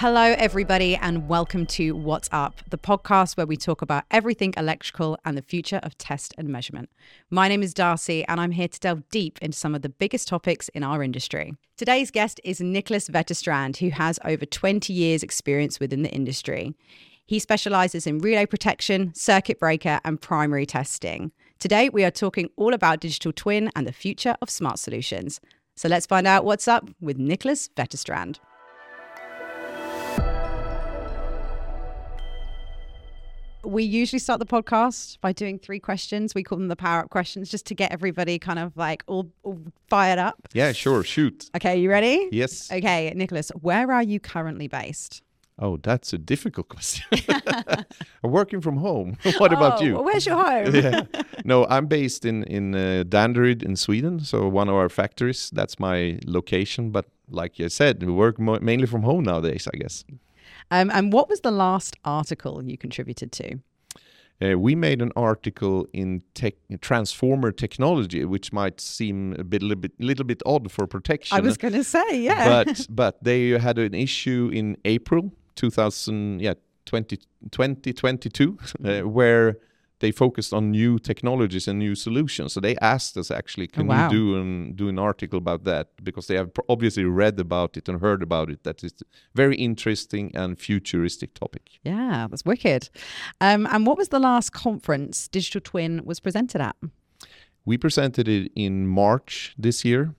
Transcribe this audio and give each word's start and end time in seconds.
Hello, 0.00 0.34
everybody, 0.36 0.94
and 0.94 1.26
welcome 1.26 1.64
to 1.64 1.92
What's 1.92 2.28
Up, 2.30 2.60
the 2.68 2.76
podcast 2.76 3.38
where 3.38 3.46
we 3.46 3.56
talk 3.56 3.80
about 3.80 4.04
everything 4.10 4.52
electrical 4.54 5.16
and 5.24 5.38
the 5.38 5.42
future 5.42 5.80
of 5.82 5.96
test 5.96 6.34
and 6.36 6.50
measurement. 6.50 6.90
My 7.30 7.48
name 7.48 7.62
is 7.62 7.72
Darcy, 7.72 8.22
and 8.26 8.38
I'm 8.38 8.50
here 8.50 8.68
to 8.68 8.78
delve 8.78 9.08
deep 9.08 9.38
into 9.40 9.56
some 9.56 9.74
of 9.74 9.80
the 9.80 9.88
biggest 9.88 10.28
topics 10.28 10.68
in 10.68 10.82
our 10.82 11.02
industry. 11.02 11.54
Today's 11.78 12.10
guest 12.10 12.42
is 12.44 12.60
Niclas 12.60 13.08
Wetterstrand, 13.08 13.78
who 13.78 13.88
has 13.88 14.18
over 14.22 14.44
20 14.44 14.92
years' 14.92 15.22
experience 15.22 15.80
within 15.80 16.02
the 16.02 16.10
industry. 16.10 16.74
He 17.24 17.38
specializes 17.38 18.06
in 18.06 18.18
relay 18.18 18.44
protection, 18.44 19.14
circuit 19.14 19.58
breaker, 19.58 20.00
and 20.04 20.20
primary 20.20 20.66
testing. 20.66 21.32
Today, 21.58 21.88
we 21.88 22.04
are 22.04 22.10
talking 22.10 22.50
all 22.56 22.74
about 22.74 23.00
digital 23.00 23.32
twin 23.32 23.70
and 23.74 23.86
the 23.86 23.92
future 23.92 24.36
of 24.42 24.50
smart 24.50 24.78
solutions. 24.78 25.40
So 25.74 25.88
let's 25.88 26.04
find 26.04 26.26
out 26.26 26.44
what's 26.44 26.68
up 26.68 26.86
with 27.00 27.16
Niclas 27.16 27.70
Wetterstrand. 27.78 28.40
We 33.66 33.82
usually 33.82 34.20
start 34.20 34.38
the 34.38 34.46
podcast 34.46 35.20
by 35.20 35.32
doing 35.32 35.58
three 35.58 35.80
questions. 35.80 36.36
We 36.36 36.44
call 36.44 36.56
them 36.56 36.68
the 36.68 36.76
power 36.76 37.00
up 37.00 37.10
questions 37.10 37.50
just 37.50 37.66
to 37.66 37.74
get 37.74 37.90
everybody 37.90 38.38
kind 38.38 38.60
of 38.60 38.76
like 38.76 39.02
all, 39.08 39.28
all, 39.42 39.58
fired 39.88 40.20
up. 40.20 40.48
Yeah, 40.52 40.70
sure. 40.70 41.02
Shoot. 41.02 41.50
Okay, 41.56 41.76
you 41.76 41.90
ready? 41.90 42.28
Yes. 42.30 42.70
Okay, 42.70 43.12
Niclas, 43.16 43.50
where 43.60 43.90
are 43.90 44.04
you 44.04 44.20
currently 44.20 44.68
based? 44.68 45.22
Oh, 45.58 45.78
that's 45.78 46.12
a 46.12 46.18
difficult 46.18 46.68
question. 46.76 47.06
I'm 48.22 48.30
working 48.30 48.60
from 48.60 48.76
home. 48.76 49.16
what 49.38 49.52
oh, 49.52 49.56
about 49.56 49.80
you? 49.80 50.00
where's 50.00 50.26
your 50.26 50.36
home? 50.36 50.72
yeah. 50.74 51.02
No, 51.44 51.66
I'm 51.66 51.86
based 51.86 52.24
in 52.24 52.44
in 52.44 52.74
uh, 52.74 53.04
Danderyd 53.08 53.64
in 53.64 53.74
Sweden, 53.74 54.20
so 54.20 54.48
one 54.48 54.68
of 54.68 54.76
our 54.76 54.88
factories. 54.88 55.50
That's 55.52 55.80
my 55.80 56.20
location. 56.24 56.90
But 56.92 57.06
like 57.30 57.58
you 57.58 57.68
said, 57.68 58.00
we 58.00 58.12
work 58.12 58.38
mo- 58.38 58.60
mainly 58.60 58.86
from 58.86 59.02
home 59.02 59.24
nowadays. 59.24 59.66
I 59.74 59.76
guess. 59.78 60.04
Um, 60.70 60.90
and 60.92 61.12
what 61.12 61.28
was 61.28 61.40
the 61.40 61.50
last 61.50 61.96
article 62.04 62.62
you 62.64 62.76
contributed 62.76 63.32
to? 63.32 63.58
Uh, 64.42 64.58
we 64.58 64.74
made 64.74 65.00
an 65.00 65.12
article 65.16 65.86
in 65.94 66.22
tech, 66.34 66.54
transformer 66.82 67.50
technology, 67.50 68.24
which 68.24 68.52
might 68.52 68.80
seem 68.80 69.34
a 69.38 69.44
bit, 69.44 69.62
little 69.62 69.80
bit, 69.80 69.92
little 69.98 70.26
bit 70.26 70.42
odd 70.44 70.70
for 70.70 70.86
protection. 70.86 71.36
I 71.36 71.40
was 71.40 71.56
going 71.56 71.72
to 71.72 71.84
say, 71.84 72.20
yeah. 72.20 72.64
But 72.64 72.86
but 72.90 73.24
they 73.24 73.50
had 73.50 73.78
an 73.78 73.94
issue 73.94 74.50
in 74.52 74.76
April 74.84 75.32
2000, 75.54 76.40
yeah, 76.40 76.52
20, 76.84 77.16
2022, 77.50 78.58
uh, 78.84 79.00
where 79.08 79.56
they 80.00 80.12
focused 80.12 80.52
on 80.52 80.70
new 80.70 80.98
technologies 80.98 81.68
and 81.68 81.78
new 81.78 81.94
solutions. 81.94 82.52
So 82.52 82.60
they 82.60 82.76
asked 82.76 83.16
us 83.16 83.30
actually, 83.30 83.66
can 83.68 83.86
oh, 83.86 83.94
wow. 83.94 84.10
you 84.10 84.16
do 84.16 84.40
an 84.40 84.72
do 84.74 84.88
an 84.88 84.98
article 84.98 85.38
about 85.38 85.64
that? 85.64 85.88
Because 86.02 86.26
they 86.26 86.36
have 86.36 86.50
obviously 86.68 87.04
read 87.04 87.40
about 87.40 87.76
it 87.76 87.88
and 87.88 88.00
heard 88.00 88.22
about 88.22 88.50
it. 88.50 88.64
That 88.64 88.84
is 88.84 88.92
very 89.34 89.56
interesting 89.56 90.30
and 90.34 90.58
futuristic 90.58 91.34
topic. 91.34 91.78
Yeah, 91.82 92.26
that's 92.30 92.44
wicked. 92.44 92.90
Um, 93.40 93.66
and 93.70 93.86
what 93.86 93.96
was 93.96 94.08
the 94.08 94.20
last 94.20 94.50
conference 94.50 95.28
Digital 95.28 95.60
Twin 95.60 96.02
was 96.04 96.20
presented 96.20 96.60
at? 96.60 96.76
We 97.64 97.76
presented 97.78 98.28
it 98.28 98.52
in 98.54 98.86
March 98.86 99.54
this 99.58 99.84
year 99.84 100.14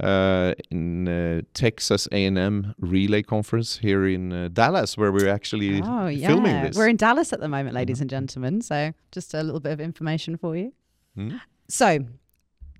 uh, 0.00 0.54
in 0.70 1.08
uh, 1.08 1.42
Texas 1.54 2.06
A&M 2.12 2.74
Relay 2.78 3.22
Conference 3.22 3.78
here 3.78 4.06
in 4.06 4.32
uh, 4.32 4.48
Dallas, 4.52 4.96
where 4.96 5.12
we're 5.12 5.28
actually 5.28 5.80
oh, 5.82 6.06
yeah. 6.08 6.28
filming 6.28 6.62
this. 6.62 6.76
We're 6.76 6.88
in 6.88 6.96
Dallas 6.96 7.32
at 7.32 7.40
the 7.40 7.48
moment, 7.48 7.74
ladies 7.74 7.96
mm-hmm. 7.96 8.02
and 8.02 8.10
gentlemen. 8.10 8.60
So 8.60 8.92
just 9.12 9.34
a 9.34 9.42
little 9.42 9.60
bit 9.60 9.72
of 9.72 9.80
information 9.80 10.36
for 10.36 10.56
you. 10.56 10.72
Mm-hmm. 11.16 11.38
So 11.68 12.00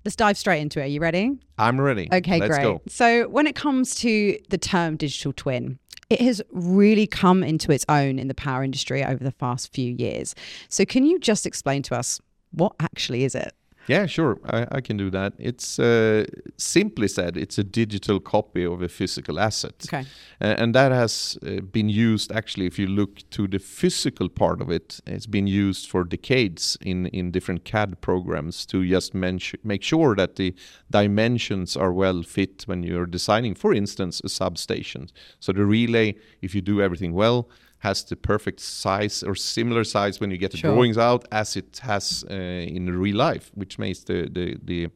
let's 0.05 0.15
dive 0.15 0.37
straight 0.37 0.61
into 0.61 0.79
it. 0.79 0.83
Are 0.83 0.87
you 0.87 1.01
ready? 1.01 1.37
I'm 1.57 1.81
ready. 1.81 2.07
Okay, 2.11 2.39
let's 2.39 2.55
great. 2.55 2.63
Go. 2.63 2.81
So 2.87 3.27
when 3.29 3.47
it 3.47 3.55
comes 3.55 3.95
to 3.95 4.37
the 4.49 4.57
term 4.57 4.95
digital 4.95 5.33
twin, 5.33 5.79
it 6.09 6.21
has 6.21 6.41
really 6.51 7.07
come 7.07 7.43
into 7.43 7.71
its 7.71 7.85
own 7.89 8.17
in 8.19 8.27
the 8.27 8.35
power 8.35 8.63
industry 8.63 9.03
over 9.03 9.23
the 9.23 9.33
past 9.33 9.73
few 9.73 9.93
years. 9.93 10.35
So 10.69 10.85
can 10.85 11.05
you 11.05 11.19
just 11.19 11.45
explain 11.45 11.81
to 11.83 11.97
us 11.97 12.21
what 12.51 12.73
actually 12.79 13.23
is 13.23 13.35
it? 13.35 13.53
Yeah, 13.87 14.05
sure, 14.05 14.39
I, 14.45 14.67
I 14.71 14.81
can 14.81 14.97
do 14.97 15.09
that. 15.11 15.33
It's 15.39 15.79
uh, 15.79 16.25
simply 16.57 17.07
said, 17.07 17.37
it's 17.37 17.57
a 17.57 17.63
digital 17.63 18.19
copy 18.19 18.65
of 18.65 18.81
a 18.81 18.89
physical 18.89 19.39
asset, 19.39 19.85
okay. 19.87 20.05
uh, 20.41 20.55
and 20.57 20.75
that 20.75 20.91
has 20.91 21.37
uh, 21.41 21.61
been 21.61 21.87
used. 21.87 22.31
Actually, 22.31 22.65
if 22.65 22.77
you 22.77 22.87
look 22.87 23.29
to 23.31 23.47
the 23.47 23.59
physical 23.59 24.27
part 24.27 24.61
of 24.61 24.69
it, 24.69 24.99
it's 25.07 25.25
been 25.25 25.47
used 25.47 25.89
for 25.89 26.03
decades 26.03 26.77
in 26.81 27.07
in 27.07 27.31
different 27.31 27.63
CAD 27.63 28.01
programs 28.01 28.65
to 28.65 28.85
just 28.85 29.13
make 29.13 29.83
sure 29.83 30.15
that 30.15 30.35
the 30.35 30.53
dimensions 30.89 31.77
are 31.77 31.93
well 31.93 32.23
fit 32.23 32.63
when 32.67 32.83
you're 32.83 33.05
designing, 33.05 33.55
for 33.55 33.73
instance, 33.73 34.21
a 34.23 34.29
substation. 34.29 35.09
So 35.39 35.53
the 35.53 35.65
relay, 35.65 36.15
if 36.41 36.53
you 36.53 36.61
do 36.61 36.81
everything 36.81 37.13
well 37.13 37.49
has 37.79 38.03
the 38.03 38.15
perfect 38.15 38.59
size 38.59 39.23
or 39.23 39.35
similar 39.35 39.83
size 39.83 40.19
when 40.19 40.31
you 40.31 40.37
get 40.37 40.51
the 40.51 40.57
sure. 40.57 40.73
drawings 40.73 40.97
out 40.97 41.25
as 41.31 41.55
it 41.55 41.79
has 41.83 42.25
uh, 42.29 42.33
in 42.33 42.89
real 42.99 43.15
life, 43.15 43.51
which 43.53 43.77
makes 43.77 44.03
the 44.03 44.29
the, 44.29 44.57
the 44.63 44.89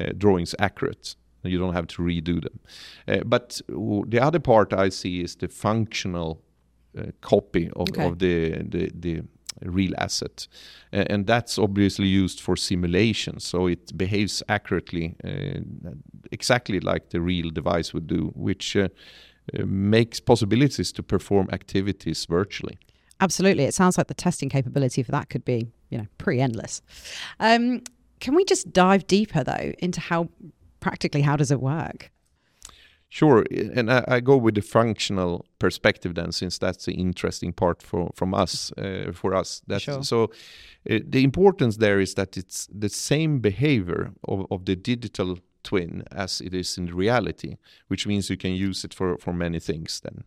uh, 0.00 0.12
drawings 0.16 0.54
accurate. 0.58 1.16
You 1.44 1.58
don't 1.58 1.74
have 1.74 1.86
to 1.86 2.02
redo 2.02 2.42
them. 2.42 2.60
Uh, 3.06 3.24
but 3.24 3.60
the 4.10 4.20
other 4.20 4.40
part 4.40 4.72
I 4.72 4.90
see 4.90 5.22
is 5.22 5.36
the 5.36 5.48
functional 5.48 6.42
uh, 6.98 7.12
copy 7.20 7.70
of, 7.76 7.88
okay. 7.90 8.06
of 8.06 8.18
the, 8.18 8.62
the 8.68 8.90
the 8.94 9.22
real 9.62 9.92
asset, 9.98 10.48
and 10.92 11.26
that's 11.26 11.58
obviously 11.58 12.06
used 12.06 12.40
for 12.40 12.56
simulation. 12.56 13.40
So 13.40 13.66
it 13.66 13.96
behaves 13.96 14.42
accurately, 14.48 15.16
uh, 15.24 15.90
exactly 16.30 16.80
like 16.80 17.10
the 17.10 17.20
real 17.20 17.50
device 17.50 17.92
would 17.94 18.06
do, 18.06 18.32
which 18.34 18.76
uh, 18.76 18.82
uh, 18.82 18.88
makes 19.64 20.20
possibilities 20.20 20.92
to 20.92 21.02
perform 21.02 21.48
activities 21.52 22.26
virtually. 22.26 22.78
Absolutely. 23.20 23.64
It 23.64 23.74
sounds 23.74 23.98
like 23.98 24.06
the 24.06 24.14
testing 24.14 24.48
capability 24.48 25.02
for 25.02 25.12
that 25.12 25.28
could 25.28 25.44
be, 25.44 25.72
you 25.90 25.98
know, 25.98 26.06
pretty 26.18 26.40
endless. 26.40 26.82
Um, 27.40 27.82
can 28.20 28.34
we 28.34 28.44
just 28.44 28.72
dive 28.72 29.06
deeper 29.06 29.42
though 29.44 29.72
into 29.78 30.00
how 30.00 30.28
practically 30.80 31.22
how 31.22 31.36
does 31.36 31.50
it 31.50 31.60
work? 31.60 32.10
Sure, 33.10 33.46
and 33.50 33.90
I, 33.90 34.04
I, 34.06 34.20
go 34.20 34.36
with 34.36 34.54
the 34.54 34.60
functional 34.60 35.46
perspective 35.58 36.14
then, 36.14 36.30
since 36.30 36.58
that's 36.58 36.84
the 36.84 36.92
interesting 36.92 37.54
part 37.54 37.82
for 37.82 38.10
from 38.14 38.34
us 38.34 38.70
uh, 38.72 39.12
for 39.14 39.34
us. 39.34 39.62
That's, 39.66 39.84
sure. 39.84 40.02
So, 40.02 40.24
uh, 40.90 40.98
the 41.08 41.24
importance 41.24 41.78
there 41.78 42.00
is 42.00 42.14
that 42.14 42.36
it's 42.36 42.68
the 42.70 42.90
same 42.90 43.38
behavior 43.38 44.12
of, 44.28 44.44
of 44.50 44.66
the 44.66 44.76
digital 44.76 45.38
twin 45.68 46.02
as 46.10 46.40
it 46.40 46.54
is 46.54 46.78
in 46.78 46.86
reality, 46.86 47.56
which 47.88 48.06
means 48.06 48.30
you 48.30 48.36
can 48.36 48.52
use 48.52 48.84
it 48.86 48.94
for, 48.94 49.18
for 49.18 49.34
many 49.34 49.60
things 49.60 50.00
then. 50.00 50.24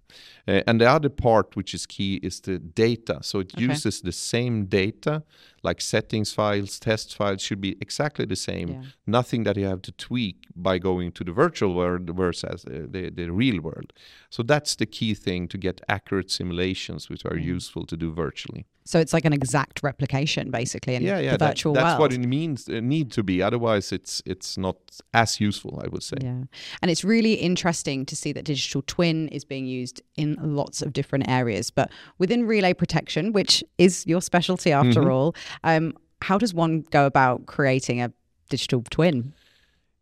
Uh, 0.48 0.62
and 0.68 0.80
the 0.80 0.86
other 0.86 1.10
part 1.10 1.56
which 1.56 1.74
is 1.74 1.88
key 1.88 2.20
is 2.22 2.42
the 2.42 2.60
data. 2.60 3.20
So 3.22 3.40
it 3.40 3.52
okay. 3.56 3.64
uses 3.70 4.02
the 4.02 4.12
same 4.12 4.66
data, 4.66 5.24
like 5.64 5.82
settings 5.82 6.34
files, 6.34 6.80
test 6.80 7.16
files 7.16 7.42
should 7.42 7.62
be 7.62 7.78
exactly 7.82 8.26
the 8.26 8.36
same. 8.36 8.68
Yeah. 8.70 8.82
Nothing 9.06 9.44
that 9.44 9.58
you 9.58 9.66
have 9.66 9.82
to 9.84 9.92
tweak 9.92 10.46
by 10.56 10.78
going 10.80 11.12
to 11.14 11.24
the 11.24 11.32
virtual 11.32 11.74
world 11.74 12.10
versus 12.10 12.66
uh, 12.66 12.88
the, 12.90 13.10
the 13.10 13.30
real 13.30 13.62
world. 13.62 13.94
So 14.30 14.44
that's 14.44 14.76
the 14.76 14.86
key 14.86 15.14
thing 15.14 15.48
to 15.50 15.58
get 15.58 15.82
accurate 15.88 16.32
simulations, 16.32 17.10
which 17.10 17.26
are 17.26 17.36
mm. 17.36 17.44
useful 17.44 17.86
to 17.86 17.98
do 17.98 18.12
virtually. 18.12 18.66
So 18.84 19.00
it's 19.00 19.14
like 19.14 19.26
an 19.26 19.34
exact 19.34 19.84
replication, 19.84 20.50
basically, 20.50 20.96
in 20.96 21.04
yeah, 21.04 21.20
yeah, 21.20 21.38
the 21.38 21.46
virtual 21.46 21.74
that, 21.74 21.84
that's 21.84 22.00
world. 22.00 22.12
what 22.12 22.14
it 22.14 22.28
means 22.28 22.68
uh, 22.68 22.80
need 22.82 23.12
to 23.12 23.24
be. 23.24 23.42
Otherwise, 23.42 23.92
it's 23.92 24.24
it's 24.26 24.58
not 24.58 24.76
as 25.14 25.40
useful, 25.40 25.80
I 25.84 25.88
would 25.88 26.02
say. 26.02 26.18
Yeah, 26.20 26.44
and 26.82 26.90
it's 26.90 27.04
really 27.04 27.34
interesting 27.36 28.06
to 28.08 28.16
see 28.16 28.34
that 28.34 28.44
digital 28.44 28.82
twin 28.88 29.28
is 29.28 29.46
being 29.46 29.68
used 29.68 30.02
in 30.16 30.36
lots 30.42 30.82
of 30.82 30.94
different 30.94 31.30
areas. 31.30 31.70
But 31.70 31.92
within 32.18 32.48
relay 32.48 32.74
protection, 32.74 33.34
which 33.34 33.64
is 33.78 34.06
your 34.08 34.22
specialty 34.22 34.72
after 34.72 35.02
mm-hmm. 35.02 35.12
all, 35.12 35.36
um, 35.64 35.94
how 36.22 36.38
does 36.38 36.54
one 36.54 36.86
go 36.92 37.06
about 37.06 37.46
creating 37.46 38.02
a 38.02 38.12
digital 38.50 38.84
twin? 38.90 39.34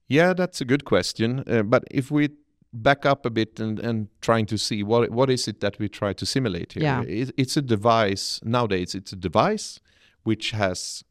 Yeah, 0.08 0.34
that's 0.34 0.60
a 0.60 0.66
good 0.66 0.86
question. 0.86 1.44
Uh, 1.48 1.64
but 1.64 1.84
if 1.92 2.12
we 2.12 2.30
back 2.74 3.06
up 3.06 3.26
a 3.26 3.30
bit 3.30 3.60
and, 3.60 3.80
and 3.80 4.08
trying 4.22 4.46
to 4.46 4.58
see 4.58 4.84
what 4.84 5.10
what 5.12 5.30
is 5.30 5.48
it 5.48 5.60
that 5.60 5.80
we 5.80 5.90
try 5.90 6.14
to 6.14 6.26
simulate 6.26 6.74
here. 6.74 6.84
Yeah. 6.84 7.02
It, 7.04 7.32
it's 7.38 7.58
a 7.58 7.62
device 7.62 8.40
nowadays. 8.44 8.96
It's 8.96 9.14
a 9.14 9.16
device 9.16 9.80
which 10.24 10.52
has 10.52 11.04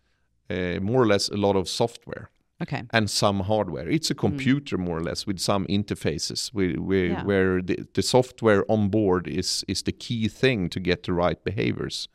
uh, 0.51 0.79
more 0.81 1.03
or 1.03 1.07
less 1.07 1.29
a 1.29 1.37
lot 1.37 1.57
of 1.57 1.69
software. 1.69 2.31
Okay. 2.61 2.83
And 2.93 3.09
some 3.09 3.41
hardware. 3.41 3.89
It's 3.89 4.11
a 4.11 4.15
hmm. 4.15 4.21
computer 4.21 4.77
mm. 4.77 4.81
more 4.81 4.99
or 4.99 5.03
less 5.03 5.29
with 5.29 5.39
some 5.39 5.65
interfaces 5.67 6.49
where 6.49 6.73
where, 6.73 7.07
yeah. 7.07 7.25
where 7.25 7.63
the, 7.63 7.87
the 7.95 8.03
software 8.03 8.65
on 8.69 8.89
board 8.89 9.29
is 9.29 9.65
is 9.69 9.83
the 9.83 9.93
key 9.93 10.29
thing 10.29 10.69
to 10.71 10.81
get 10.81 11.05
the 11.05 11.13
right 11.13 11.43
behaviors. 11.45 12.09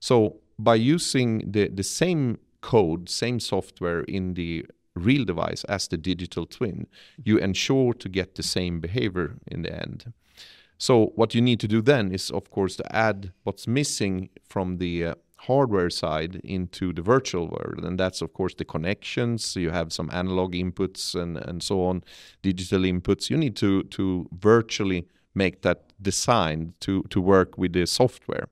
So 0.00 0.40
by 0.62 0.76
using 0.76 1.50
the, 1.50 1.68
the 1.68 1.82
same 1.82 2.38
code, 2.60 3.08
same 3.08 3.40
software 3.40 4.00
in 4.02 4.34
the 4.34 4.64
real 4.94 5.24
device 5.24 5.64
as 5.64 5.88
the 5.88 5.96
digital 5.96 6.46
twin, 6.46 6.86
you 7.24 7.38
ensure 7.38 7.94
to 7.94 8.08
get 8.08 8.34
the 8.34 8.42
same 8.42 8.80
behavior 8.80 9.36
in 9.46 9.62
the 9.62 9.72
end. 9.74 10.12
So 10.78 11.12
what 11.14 11.34
you 11.34 11.40
need 11.40 11.60
to 11.60 11.68
do 11.68 11.80
then 11.80 12.12
is, 12.12 12.30
of 12.30 12.50
course, 12.50 12.76
to 12.76 12.96
add 12.96 13.32
what's 13.44 13.66
missing 13.66 14.30
from 14.48 14.78
the 14.78 15.06
uh, 15.06 15.14
hardware 15.46 15.90
side 15.90 16.40
into 16.44 16.92
the 16.92 17.02
virtual 17.02 17.48
world, 17.48 17.84
and 17.84 17.98
that's 17.98 18.22
of 18.22 18.32
course 18.32 18.54
the 18.54 18.64
connections. 18.64 19.56
You 19.56 19.70
have 19.70 19.92
some 19.92 20.10
analog 20.12 20.54
inputs 20.54 21.14
and 21.14 21.36
and 21.36 21.62
so 21.62 21.84
on, 21.84 22.02
digital 22.42 22.82
inputs. 22.82 23.30
You 23.30 23.36
need 23.36 23.56
to 23.56 23.82
to 23.84 24.28
virtually 24.32 25.06
make 25.34 25.62
that 25.62 25.92
design 26.00 26.74
to 26.80 27.02
to 27.10 27.20
work 27.20 27.58
with 27.58 27.72
the 27.72 27.86
software. 27.86 28.46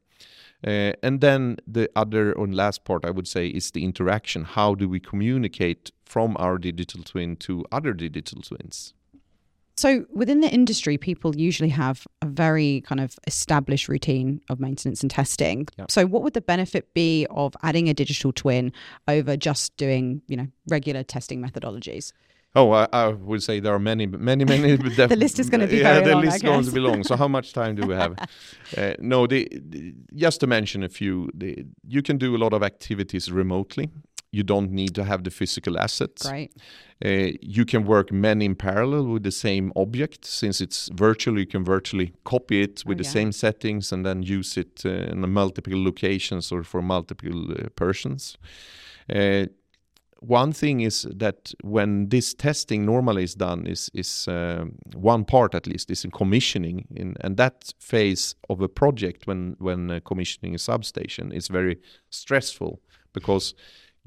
Uh, 0.67 0.93
and 1.03 1.21
then 1.21 1.57
the 1.67 1.91
other 1.97 2.33
and 2.33 2.55
last 2.55 2.85
part 2.85 3.05
I 3.05 3.11
would 3.11 3.27
say 3.27 3.49
is 3.49 3.71
the 3.71 3.85
interaction. 3.85 4.45
How 4.45 4.75
do 4.75 4.89
we 4.89 5.01
communicate 5.01 5.91
from 6.05 6.37
our 6.39 6.59
digital 6.59 7.03
twin 7.03 7.37
to 7.37 7.65
other 7.73 7.93
digital 7.93 8.43
twins? 8.43 8.95
So 9.77 10.05
within 10.13 10.41
the 10.41 10.51
industry, 10.51 10.99
people 10.99 11.35
usually 11.35 11.71
have 11.71 12.07
a 12.21 12.27
very 12.27 12.83
kind 12.83 13.01
of 13.01 13.19
established 13.27 13.89
routine 13.89 14.43
of 14.51 14.61
maintenance 14.61 15.01
and 15.01 15.11
testing. 15.11 15.69
So 15.89 16.05
what 16.05 16.23
would 16.23 16.35
the 16.35 16.43
benefit 16.43 16.93
be 16.93 17.27
of 17.31 17.55
adding 17.63 17.89
a 17.89 17.95
digital 17.95 18.31
twin 18.31 18.75
over 19.09 19.39
just 19.39 19.75
doing, 19.79 20.21
you 20.29 20.37
know, 20.37 20.49
regular 20.69 21.03
testing 21.03 21.41
methodologies? 21.41 22.13
Oh, 22.55 22.73
I, 22.73 22.89
I, 22.93 23.09
would 23.09 23.43
say 23.43 23.61
there 23.61 23.75
are 23.75 23.79
many, 23.79 24.07
many, 24.07 24.45
many. 24.45 24.77
the 25.07 25.17
list 25.17 25.39
is 25.39 25.49
going 25.49 25.61
to 25.61 25.69
be 25.69 25.79
yeah, 25.79 26.01
the 26.01 26.13
long, 26.13 26.25
list 26.25 26.43
going 26.43 26.65
to 26.65 26.73
be 26.73 26.81
long. 26.81 27.05
So 27.05 27.17
how 27.17 27.29
much 27.29 27.53
time 27.53 27.77
do 27.77 27.87
we 27.87 27.95
have? 27.95 28.19
uh, 28.77 28.95
no, 28.99 29.27
the, 29.27 29.49
the, 29.53 29.95
just 30.15 30.41
to 30.41 30.49
mention 30.49 30.83
a 30.83 30.89
few, 30.89 31.31
the, 31.33 31.65
you 31.87 32.03
can 32.03 32.19
do 32.19 32.35
a 32.35 32.39
lot 32.39 32.53
of 32.53 32.63
activities 32.65 33.31
remotely. 33.31 33.89
You 34.33 34.43
don't 34.43 34.71
need 34.73 34.95
to 34.97 35.05
have 35.05 35.25
the 35.25 35.31
physical 35.31 35.79
assets. 35.79 36.29
Right. 36.29 36.53
Uh, 37.05 37.37
you 37.41 37.65
can 37.65 37.85
work 37.85 38.13
many 38.13 38.45
in 38.45 38.55
parallel 38.55 39.05
with 39.07 39.23
the 39.23 39.33
same 39.33 39.73
object. 39.75 40.25
Since 40.25 40.61
it's 40.61 40.89
virtual, 40.93 41.39
you 41.39 41.47
can 41.47 41.65
virtually 41.65 42.13
copy 42.25 42.63
it 42.63 42.85
with 42.85 42.99
Oh, 42.99 43.03
the 43.03 43.05
yeah. 43.05 43.11
same 43.11 43.33
settings 43.33 43.93
and 43.93 44.05
then 44.05 44.23
use 44.23 44.57
it 44.57 44.83
uh, 44.85 44.91
in 44.91 45.29
multiple 45.33 45.83
locations 45.83 46.53
or 46.53 46.63
for 46.65 46.83
multiple 46.83 47.53
uh, 47.53 47.69
persons. 47.75 48.37
Uh, 50.23 50.27
one 50.27 50.53
thing 50.53 50.81
is 50.81 51.07
that 51.17 51.53
when 51.63 52.09
this 52.09 52.35
testing 52.35 52.85
normally 52.87 53.23
is 53.25 53.35
done 53.35 53.67
is 53.67 53.91
is 53.95 54.29
um, 54.29 54.73
one 54.95 55.25
part 55.25 55.55
at 55.55 55.67
least 55.67 55.91
is 55.91 56.05
in 56.05 56.11
commissioning 56.11 56.87
in 56.97 57.15
and 57.21 57.37
that 57.37 57.73
phase 57.79 58.35
of 58.49 58.61
a 58.61 58.69
project 58.69 59.27
when 59.27 59.57
when 59.59 59.91
uh, 59.91 60.01
commissioning 60.05 60.55
a 60.55 60.59
substation 60.59 61.33
is 61.33 61.49
very 61.49 61.77
stressful 62.11 62.81
because 63.13 63.55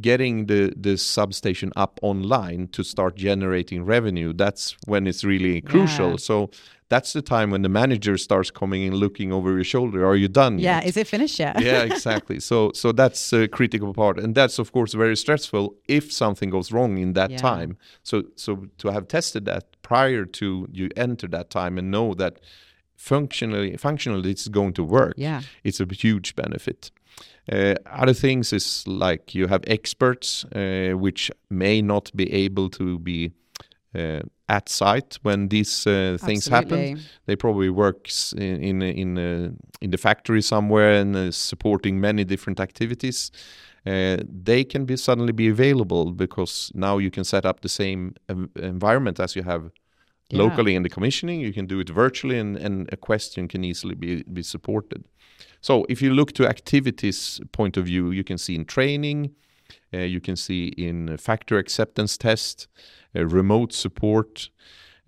getting 0.01 0.47
the 0.47 0.73
the 0.81 0.97
substation 0.97 1.71
up 1.75 1.99
online 2.01 2.67
to 2.67 2.83
start 2.83 3.15
generating 3.15 3.85
revenue 3.85 4.33
that's 4.33 4.75
when 4.87 5.07
it's 5.07 5.23
really 5.23 5.61
crucial 5.61 6.09
Yeah. 6.11 6.17
so 6.17 6.49
that's 6.93 7.11
the 7.13 7.21
time 7.35 7.47
when 7.53 7.61
the 7.63 7.69
manager 7.81 8.15
starts 8.17 8.51
coming 8.51 8.81
in 8.87 8.93
looking 9.03 9.29
over 9.37 9.49
your 9.57 9.63
shoulder 9.73 9.99
are 10.09 10.17
you 10.23 10.27
done 10.43 10.53
Yeah. 10.59 10.77
yet? 10.77 10.87
Is 10.89 10.95
it 10.97 11.07
finished 11.07 11.39
yet? 11.45 11.53
yeah, 11.69 11.83
exactly. 11.93 12.39
So 12.39 12.57
so 12.81 12.91
that's 13.01 13.33
a 13.33 13.47
critical 13.47 13.93
part, 13.93 14.15
and 14.23 14.35
that's 14.35 14.59
of 14.59 14.67
course 14.71 14.97
very 14.97 15.15
stressful 15.15 15.65
if 15.97 16.03
something 16.11 16.51
goes 16.51 16.71
wrong 16.73 16.97
in 17.05 17.13
that 17.13 17.29
Yeah. 17.31 17.41
time. 17.51 17.69
So 18.03 18.15
so 18.35 18.49
to 18.81 18.87
have 18.95 19.05
tested 19.07 19.45
that 19.45 19.63
prior 19.81 20.25
to 20.39 20.45
you 20.79 20.85
enter 21.05 21.27
that 21.29 21.47
time 21.49 21.73
and 21.79 21.87
know 21.91 22.13
that 22.15 22.33
functionally 22.95 23.77
functionally 23.77 24.29
it's 24.31 24.47
going 24.49 24.73
to 24.73 24.83
work. 24.83 25.13
Yeah. 25.17 25.41
it's 25.63 25.79
a 25.79 25.85
huge 26.01 26.35
benefit. 26.35 26.91
Uh, 27.51 27.75
other 28.01 28.13
things 28.13 28.53
is 28.53 28.83
like 28.87 29.35
you 29.35 29.47
have 29.47 29.61
experts 29.67 30.45
uh, 30.55 30.93
which 30.97 31.31
may 31.49 31.81
not 31.81 32.11
be 32.15 32.25
able 32.45 32.69
to 32.69 32.99
be 32.99 33.31
uh, 33.95 34.19
at 34.47 34.69
site 34.69 35.17
when 35.23 35.47
these 35.49 35.87
uh, 35.87 36.17
things 36.19 36.47
happen 36.47 36.99
they 37.25 37.35
probably 37.35 37.69
work 37.69 38.07
in 38.35 38.61
in 38.63 38.81
in, 38.81 39.17
uh, 39.17 39.49
in 39.81 39.91
the 39.91 39.97
factory 39.97 40.41
somewhere 40.41 41.01
and 41.01 41.15
uh, 41.15 41.31
supporting 41.31 41.99
many 41.99 42.23
different 42.25 42.59
activities. 42.59 43.31
Uh, 43.85 44.17
they 44.45 44.63
can 44.63 44.85
be 44.85 44.95
suddenly 44.97 45.33
be 45.33 45.49
available 45.49 46.11
because 46.13 46.71
now 46.73 46.97
you 46.99 47.11
can 47.11 47.23
set 47.23 47.45
up 47.45 47.59
the 47.61 47.69
same 47.69 48.13
environment 48.55 49.19
as 49.19 49.35
you 49.35 49.43
have 49.43 49.63
Yeah. 50.31 50.43
locally 50.43 50.73
in 50.75 50.83
the 50.83 50.89
commissioning. 50.89 51.41
You 51.41 51.53
can 51.53 51.67
do 51.67 51.79
it 51.79 51.89
virtually, 51.89 52.39
and, 52.39 52.57
and 52.57 52.89
a 52.93 52.97
question 52.97 53.47
can 53.47 53.63
easily 53.63 53.95
be 53.95 54.23
be 54.33 54.43
supported. 54.43 55.03
So 55.61 55.85
if 55.89 56.01
you 56.01 56.13
look 56.13 56.31
to 56.33 56.47
activities 56.47 57.41
point 57.51 57.77
of 57.77 57.85
view, 57.85 58.11
you 58.11 58.23
can 58.23 58.37
see 58.37 58.53
in 58.55 58.65
training, 58.65 59.35
you 59.99 60.21
can 60.21 60.35
see 60.35 60.67
in 60.67 61.17
factor 61.17 61.57
acceptance 61.57 62.17
test, 62.17 62.67
uh, 63.15 63.25
remote 63.25 63.73
support, 63.73 64.49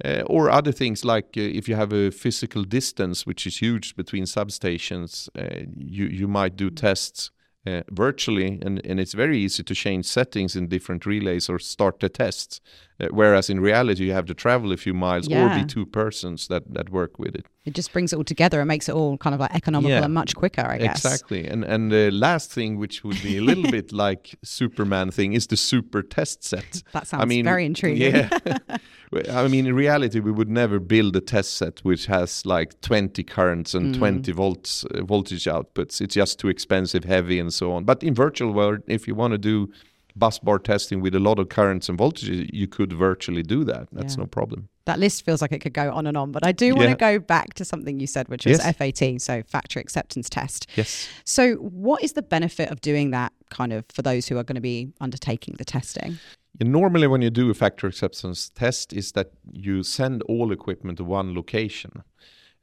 uh, 0.04 0.24
or 0.26 0.50
other 0.50 0.72
things 0.72 1.06
like 1.06 1.38
uh, 1.38 1.42
if 1.42 1.70
you 1.70 1.76
have 1.76 1.94
a 1.94 2.12
physical 2.12 2.64
distance 2.64 3.26
which 3.26 3.48
is 3.48 3.58
huge 3.58 3.96
between 3.96 4.26
substations, 4.26 5.30
uh, 5.38 5.66
you 5.78 6.06
you 6.06 6.28
might 6.28 6.58
do 6.58 6.70
tests 6.70 7.32
uh, 7.66 7.82
virtually, 7.92 8.60
and, 8.62 8.86
and 8.86 9.00
it's 9.00 9.14
very 9.14 9.40
easy 9.40 9.64
to 9.64 9.74
change 9.74 10.06
settings 10.06 10.56
in 10.56 10.68
different 10.68 11.06
relays 11.06 11.50
or 11.50 11.60
start 11.60 12.00
the 12.00 12.10
tests. 12.10 12.62
Uh, 12.98 13.08
whereas 13.12 13.50
in 13.50 13.60
reality, 13.60 14.06
you 14.06 14.14
have 14.14 14.26
to 14.26 14.34
travel 14.34 14.72
a 14.72 14.78
few 14.78 14.94
miles 14.94 15.28
or 15.28 15.50
be 15.50 15.66
two 15.66 15.86
persons 15.86 16.48
that, 16.48 16.64
that 16.74 16.90
work 16.92 17.20
with 17.20 17.36
it. 17.36 17.46
It 17.66 17.74
just 17.76 17.92
brings 17.92 18.14
it 18.14 18.16
all 18.16 18.24
together 18.24 18.62
and 18.62 18.68
makes 18.70 18.88
it 18.88 18.96
all 18.96 19.18
kind 19.18 19.34
of 19.34 19.40
like 19.42 19.54
economical 19.54 19.90
Yeah. 19.90 20.06
and 20.06 20.14
much 20.14 20.34
quicker, 20.36 20.62
I 20.62 20.78
guess. 20.78 21.04
Exactly. 21.04 21.46
And 21.46 21.66
and 21.66 21.92
the 21.92 22.10
last 22.12 22.54
thing, 22.54 22.78
which 22.80 23.04
would 23.04 23.22
be 23.22 23.38
a 23.38 23.42
little 23.42 23.70
bit 23.70 23.92
like 24.06 24.36
Superman 24.44 25.12
thing, 25.12 25.34
is 25.34 25.48
the 25.48 25.58
super 25.58 26.02
test 26.04 26.44
set. 26.44 26.84
That 26.94 27.08
sounds 27.08 27.24
I 27.24 27.26
mean, 27.26 27.44
very 27.44 27.66
intriguing. 27.66 28.16
Yeah. 28.16 28.30
I 29.34 29.48
mean, 29.48 29.66
in 29.68 29.76
reality, 29.76 30.20
we 30.20 30.32
would 30.32 30.50
never 30.50 30.80
build 30.80 31.16
a 31.16 31.22
test 31.22 31.54
set 31.58 31.80
which 31.84 32.06
has 32.08 32.46
like 32.46 32.80
20 32.82 33.24
currents 33.24 33.74
and 33.74 33.96
Mm. 33.96 33.98
20 33.98 34.32
volts 34.32 34.86
uh, 34.86 35.04
voltage 35.04 35.46
outputs. 35.46 36.02
It's 36.02 36.16
just 36.16 36.40
too 36.40 36.50
expensive, 36.50 37.04
heavy, 37.04 37.40
and 37.40 37.52
so 37.54 37.72
on. 37.74 37.84
But 37.86 38.04
in 38.04 38.14
virtual 38.16 38.52
world, 38.54 38.80
if 38.88 39.08
you 39.08 39.16
want 39.16 39.32
to 39.34 39.38
do 39.38 39.70
bus 40.16 40.40
bar 40.40 40.60
testing 40.60 41.02
with 41.02 41.14
a 41.16 41.20
lot 41.20 41.40
of 41.40 41.50
currents 41.50 41.90
and 41.90 41.98
voltages, 42.00 42.50
you 42.54 42.68
could 42.68 42.94
virtually 42.94 43.44
do 43.44 43.64
that. 43.66 43.88
That's 43.92 44.16
Yeah. 44.16 44.22
no 44.24 44.28
problem. 44.28 44.70
That 44.86 45.00
list 45.00 45.26
feels 45.26 45.42
like 45.42 45.52
it 45.52 45.60
could 45.60 45.74
go 45.74 45.92
on 45.92 46.08
and 46.08 46.16
on, 46.16 46.32
but 46.32 46.46
I 46.46 46.52
do 46.52 46.74
want 46.76 46.88
Yeah. 46.90 46.96
to 46.96 47.00
go 47.00 47.20
back 47.20 47.54
to 47.56 47.66
something 47.66 48.00
you 48.00 48.08
said, 48.08 48.30
which 48.30 48.46
was 48.46 48.60
Yes. 48.60 48.76
FAT, 48.78 49.20
so 49.20 49.44
factory 49.44 49.82
acceptance 49.82 50.30
test. 50.30 50.68
Yes. 50.78 51.08
So, 51.26 51.56
what 51.56 52.04
is 52.04 52.14
the 52.14 52.22
benefit 52.22 52.70
of 52.72 52.82
doing 52.82 53.12
that 53.12 53.34
kind 53.50 53.74
of 53.74 53.84
for 53.94 54.02
those 54.04 54.28
who 54.28 54.38
are 54.38 54.44
going 54.44 54.56
to 54.56 54.62
be 54.62 54.94
undertaking 55.02 55.56
the 55.58 55.66
testing? 55.66 56.20
Normally, 56.62 57.08
when 57.08 57.22
you 57.22 57.30
do 57.30 57.50
a 57.50 57.54
factory 57.54 57.90
acceptance 57.90 58.50
test, 58.50 58.94
is 58.94 59.12
that 59.14 59.32
you 59.52 59.84
send 59.84 60.22
all 60.24 60.52
equipment 60.54 60.98
to 61.00 61.04
one 61.04 61.34
location. 61.36 62.04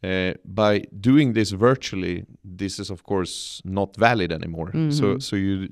Uh, 0.03 0.33
by 0.45 0.81
doing 1.01 1.33
this 1.35 1.51
virtually, 1.53 2.25
this 2.43 2.79
is 2.81 2.91
of 2.91 3.03
course 3.05 3.61
not 3.65 3.95
valid 3.97 4.33
anymore. 4.33 4.73
So, 4.91 5.19
so 5.19 5.37
you 5.37 5.69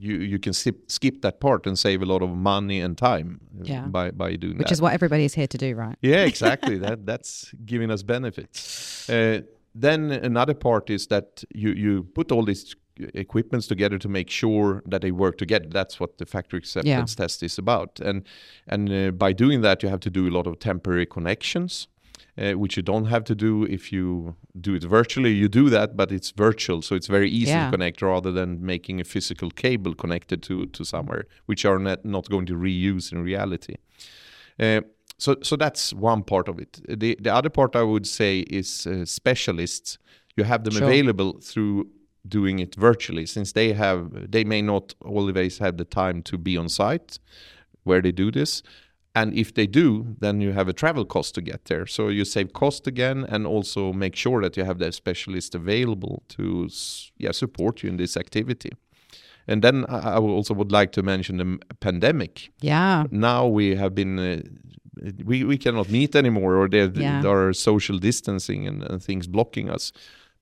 you 0.00 0.14
you 0.32 0.38
can 0.38 0.52
skip 0.52 0.76
skip 0.90 1.20
that 1.22 1.40
part 1.40 1.66
and 1.66 1.78
save 1.78 2.02
a 2.02 2.06
lot 2.06 2.22
of 2.22 2.30
money 2.30 2.80
and 2.84 2.96
time 2.96 3.28
uh, 3.60 3.64
Yeah. 3.64 3.86
by 3.88 4.10
by 4.10 4.36
doing 4.36 4.54
that, 4.54 4.58
Which 4.58 4.68
that. 4.68 4.72
is 4.72 4.82
what 4.82 4.92
everybody 4.94 5.24
is 5.24 5.34
here 5.34 5.46
to 5.48 5.58
do, 5.58 5.74
right? 5.76 5.96
Yeah, 6.02 6.24
exactly. 6.32 6.78
that 6.78 7.04
that's 7.06 7.52
giving 7.66 7.90
us 7.90 8.02
benefits. 8.02 9.08
Uh, 9.10 9.40
then 9.74 10.10
another 10.10 10.54
part 10.54 10.90
is 10.90 11.06
that 11.06 11.44
you 11.54 11.70
you 11.72 12.02
put 12.14 12.32
all 12.32 12.44
these 12.46 12.76
equipments 13.14 13.66
together 13.66 13.98
to 13.98 14.08
make 14.08 14.30
sure 14.30 14.82
that 14.90 15.00
they 15.00 15.10
work 15.12 15.36
together. 15.38 15.66
That's 15.70 15.98
what 16.00 16.18
the 16.18 16.26
factory 16.26 16.58
acceptance 16.58 17.14
test 17.14 17.42
is 17.42 17.58
about. 17.58 18.00
And 18.00 18.26
and 18.66 18.90
uh, 18.90 19.10
by 19.12 19.32
doing 19.34 19.62
that, 19.62 19.82
you 19.82 19.90
have 19.90 20.00
to 20.00 20.10
do 20.10 20.28
a 20.28 20.32
lot 20.36 20.46
of 20.46 20.58
temporary 20.58 21.06
connections. 21.06 21.88
Uh, 22.38 22.52
which 22.52 22.76
you 22.76 22.82
don't 22.82 23.06
have 23.06 23.24
to 23.24 23.34
do 23.34 23.64
if 23.64 23.92
you 23.92 24.34
do 24.60 24.74
it 24.74 24.84
virtually. 24.84 25.32
You 25.32 25.48
do 25.48 25.68
that, 25.70 25.96
but 25.96 26.12
it's 26.12 26.30
virtual, 26.30 26.80
so 26.82 26.94
it's 26.94 27.08
very 27.08 27.28
easy 27.28 27.50
Yeah. 27.50 27.64
to 27.66 27.70
connect 27.76 28.00
rather 28.02 28.32
than 28.32 28.64
making 28.64 29.00
a 29.00 29.04
physical 29.04 29.50
cable 29.50 29.94
connected 29.94 30.40
to 30.42 30.66
to 30.66 30.84
somewhere, 30.84 31.24
which 31.46 31.64
are 31.66 31.78
not, 31.78 32.04
not 32.04 32.28
going 32.30 32.46
to 32.46 32.54
reuse 32.54 33.12
in 33.12 33.24
reality. 33.24 33.74
Uh, 34.58 34.80
so, 35.18 35.34
so 35.42 35.56
that's 35.56 35.92
one 35.92 36.22
part 36.22 36.48
of 36.48 36.58
it. 36.58 36.80
The 37.00 37.16
the 37.20 37.30
other 37.34 37.50
part 37.50 37.74
I 37.76 37.82
would 37.82 38.06
say 38.06 38.40
is 38.50 38.86
uh, 38.86 39.04
specialists. 39.04 39.98
You 40.36 40.44
have 40.46 40.62
them 40.62 40.74
Sure. 40.74 40.88
available 40.88 41.40
through 41.42 41.84
doing 42.28 42.60
it 42.60 42.74
virtually, 42.76 43.26
since 43.26 43.52
they 43.52 43.72
have 43.74 44.30
they 44.30 44.44
may 44.44 44.62
not 44.62 44.94
always 45.04 45.58
have 45.58 45.76
the 45.76 45.84
time 45.84 46.22
to 46.22 46.38
be 46.38 46.56
on 46.58 46.68
site 46.68 47.18
where 47.84 48.02
they 48.02 48.12
do 48.12 48.30
this. 48.30 48.62
And 49.14 49.34
if 49.34 49.52
they 49.54 49.66
do, 49.66 50.14
then 50.20 50.40
you 50.40 50.52
have 50.52 50.68
a 50.68 50.72
travel 50.72 51.04
cost 51.04 51.34
to 51.34 51.40
get 51.42 51.64
there. 51.64 51.86
So 51.86 52.08
you 52.08 52.24
save 52.24 52.52
cost 52.52 52.86
again, 52.86 53.24
and 53.28 53.46
also 53.46 53.92
make 53.92 54.14
sure 54.16 54.40
that 54.42 54.56
you 54.56 54.64
have 54.64 54.78
the 54.78 54.92
specialist 54.92 55.54
available 55.54 56.22
to 56.28 56.68
yeah 57.18 57.32
support 57.32 57.82
you 57.82 57.90
in 57.90 57.96
this 57.96 58.16
activity. 58.16 58.70
And 59.48 59.62
then 59.62 59.84
I 59.88 59.98
I 60.14 60.18
also 60.18 60.54
would 60.54 60.72
like 60.72 60.90
to 60.92 61.02
mention 61.02 61.36
the 61.38 61.58
pandemic 61.80 62.50
Yeah. 62.62 63.04
now 63.10 63.46
we 63.56 63.76
have 63.76 63.90
been 63.94 64.18
uh, 64.18 64.42
we 65.24 65.44
we 65.44 65.56
cannot 65.58 65.88
meet 65.88 66.14
anymore 66.14 66.54
or 66.56 66.68
there, 66.68 66.90
Yeah. 66.94 67.22
there 67.22 67.48
are 67.48 67.52
social 67.54 67.98
distancing 67.98 68.68
and, 68.68 68.82
and 68.82 69.02
things 69.02 69.26
blocking 69.26 69.70
us 69.74 69.92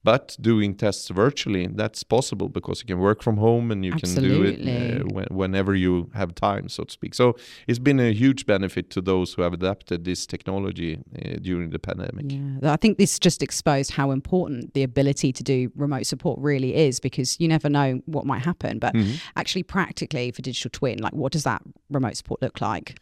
But 0.04 0.36
doing 0.40 0.76
tests 0.76 1.08
virtually, 1.08 1.66
that's 1.66 2.04
possible 2.04 2.48
because 2.48 2.80
you 2.80 2.86
can 2.86 3.00
work 3.00 3.20
from 3.22 3.36
home 3.36 3.72
and 3.72 3.84
you 3.84 3.92
Absolutely. 3.92 4.56
can 4.56 4.64
do 4.64 4.70
it 4.70 5.02
uh, 5.02 5.04
when, 5.12 5.26
whenever 5.30 5.74
you 5.74 6.10
have 6.14 6.34
time, 6.36 6.68
so 6.68 6.84
to 6.84 6.92
speak. 6.92 7.14
So 7.14 7.36
it's 7.66 7.80
been 7.80 7.98
a 7.98 8.12
huge 8.12 8.46
benefit 8.46 8.90
to 8.90 9.00
those 9.00 9.34
who 9.34 9.42
have 9.42 9.52
adapted 9.52 10.04
this 10.04 10.24
technology 10.24 10.98
uh, 11.16 11.38
during 11.42 11.70
the 11.70 11.80
pandemic. 11.80 12.26
Yeah, 12.28 12.72
I 12.72 12.76
think 12.76 12.98
this 12.98 13.18
just 13.18 13.42
exposed 13.42 13.90
how 13.90 14.12
important 14.12 14.72
the 14.74 14.84
ability 14.84 15.32
to 15.32 15.42
do 15.42 15.72
remote 15.74 16.06
support 16.06 16.38
really 16.40 16.76
is 16.76 17.00
because 17.00 17.40
you 17.40 17.48
never 17.48 17.68
know 17.68 18.00
what 18.06 18.24
might 18.24 18.42
happen. 18.42 18.78
But 18.78 18.94
Mhm. 18.94 19.20
actually, 19.34 19.64
practically 19.64 20.30
for 20.30 20.42
digital 20.42 20.70
twin, 20.70 20.98
like 20.98 21.14
what 21.14 21.32
does 21.32 21.42
that 21.42 21.62
remote 21.90 22.16
support 22.16 22.40
look 22.40 22.60
like? 22.60 23.00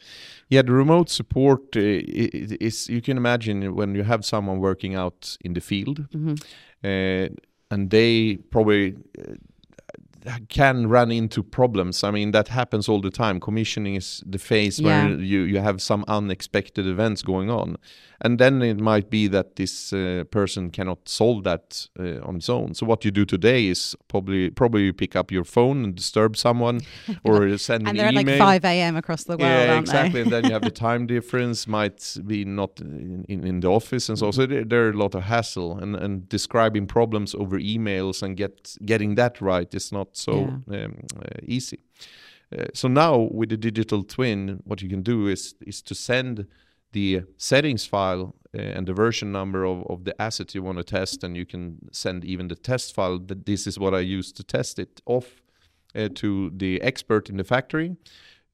Yeah, 0.49 0.63
the 0.63 0.73
remote 0.73 1.11
support 1.11 1.77
uh, 1.77 1.81
is 2.61 2.89
you 2.89 3.03
can 3.03 3.17
imagine 3.19 3.75
when 3.75 3.95
you 3.95 4.05
have 4.05 4.25
someone 4.25 4.61
working 4.61 4.95
out 4.95 5.37
in 5.45 5.53
the 5.53 5.61
field 5.61 6.07
hmm 6.13 6.31
uh, 6.31 6.76
and 7.71 7.91
they 7.91 8.37
probably 8.51 8.97
uh, 9.19 9.35
can 10.49 10.89
run 10.89 11.11
into 11.11 11.43
problems. 11.43 12.03
I 12.05 12.11
mean, 12.11 12.33
that 12.33 12.49
happens 12.49 12.89
all 12.89 13.01
the 13.01 13.11
time. 13.11 13.41
Commissioning 13.41 13.95
is 13.95 14.23
the 14.27 14.39
phase 14.39 14.81
where 14.81 15.09
you, 15.11 15.41
you 15.41 15.61
have 15.61 15.81
some 15.81 16.05
unexpected 16.09 16.87
events 16.87 17.23
going 17.23 17.51
on. 17.51 17.77
And 18.21 18.39
then 18.39 18.63
it 18.63 18.81
might 18.81 19.11
be 19.11 19.29
that 19.29 19.57
this 19.57 19.93
uh, 19.93 20.25
person 20.31 20.71
cannot 20.71 21.09
solve 21.09 21.45
that 21.45 21.87
uh, 21.99 22.21
on 22.23 22.37
its 22.37 22.49
own. 22.49 22.75
So 22.75 22.87
what 22.87 23.05
you 23.05 23.11
do 23.11 23.25
today 23.27 23.67
is 23.67 23.95
probably 24.09 24.49
probably 24.51 24.85
you 24.85 24.93
pick 24.95 25.15
up 25.17 25.31
your 25.31 25.45
phone 25.45 25.85
and 25.85 25.95
disturb 25.95 26.37
someone 26.37 26.81
or 27.25 27.59
send 27.59 27.87
And 27.87 27.89
an 27.91 27.97
they're 27.97 28.07
at 28.07 28.15
like 28.15 28.39
5 28.39 28.65
a.m. 28.65 28.97
across 28.97 29.25
the 29.25 29.37
world, 29.37 29.43
yeah, 29.43 29.79
exactly. 29.79 30.23
and 30.23 30.33
then 30.33 30.45
you 30.45 30.53
have 30.53 30.63
the 30.63 30.71
time 30.89 31.07
difference, 31.07 31.67
might 31.67 32.17
be 32.27 32.45
not 32.45 32.81
in, 32.81 33.27
in, 33.29 33.47
in 33.47 33.61
the 33.61 33.69
office, 33.69 34.09
and 34.09 34.19
so 34.19 34.31
so 34.31 34.47
there, 34.47 34.65
there 34.65 34.87
are 34.87 34.91
a 34.91 34.97
lot 34.97 35.15
of 35.15 35.25
hassle. 35.25 35.79
And, 35.79 35.95
and 35.95 36.29
describing 36.29 36.87
problems 36.87 37.35
over 37.35 37.59
emails 37.59 38.23
and 38.23 38.37
get 38.37 38.77
getting 38.85 39.17
that 39.17 39.41
right 39.41 39.73
is 39.75 39.93
not 39.93 40.16
so 40.17 40.45
um, 40.71 40.97
uh, 41.21 41.41
easy. 41.43 41.81
Uh, 42.57 42.67
so 42.75 42.89
now 42.89 43.29
with 43.33 43.49
the 43.49 43.57
digital 43.57 44.05
twin, 44.05 44.61
what 44.65 44.81
you 44.83 44.89
can 44.89 45.03
do 45.03 45.27
is 45.29 45.55
is 45.67 45.83
to 45.83 45.95
send 45.95 46.47
the 46.93 47.23
settings 47.37 47.85
file 47.85 48.35
uh, 48.57 48.61
and 48.61 48.87
the 48.87 48.95
version 48.95 49.33
number 49.33 49.65
of, 49.65 49.85
of 49.91 50.05
the 50.05 50.21
asset 50.23 50.55
you 50.55 50.63
want 50.63 50.79
to 50.79 50.85
test, 50.85 51.25
and 51.25 51.37
you 51.37 51.45
can 51.45 51.79
send 51.93 52.25
even 52.25 52.49
the 52.49 52.55
test 52.55 52.95
file 52.95 53.19
that 53.19 53.45
this 53.47 53.67
is 53.67 53.79
what 53.79 53.95
I 53.95 54.01
use 54.01 54.33
to 54.33 54.43
test 54.43 54.79
it 54.79 55.01
off 55.05 55.43
uh, 55.95 56.09
to 56.15 56.51
the 56.57 56.81
expert 56.83 57.29
in 57.29 57.37
the 57.37 57.45
factory. 57.45 57.97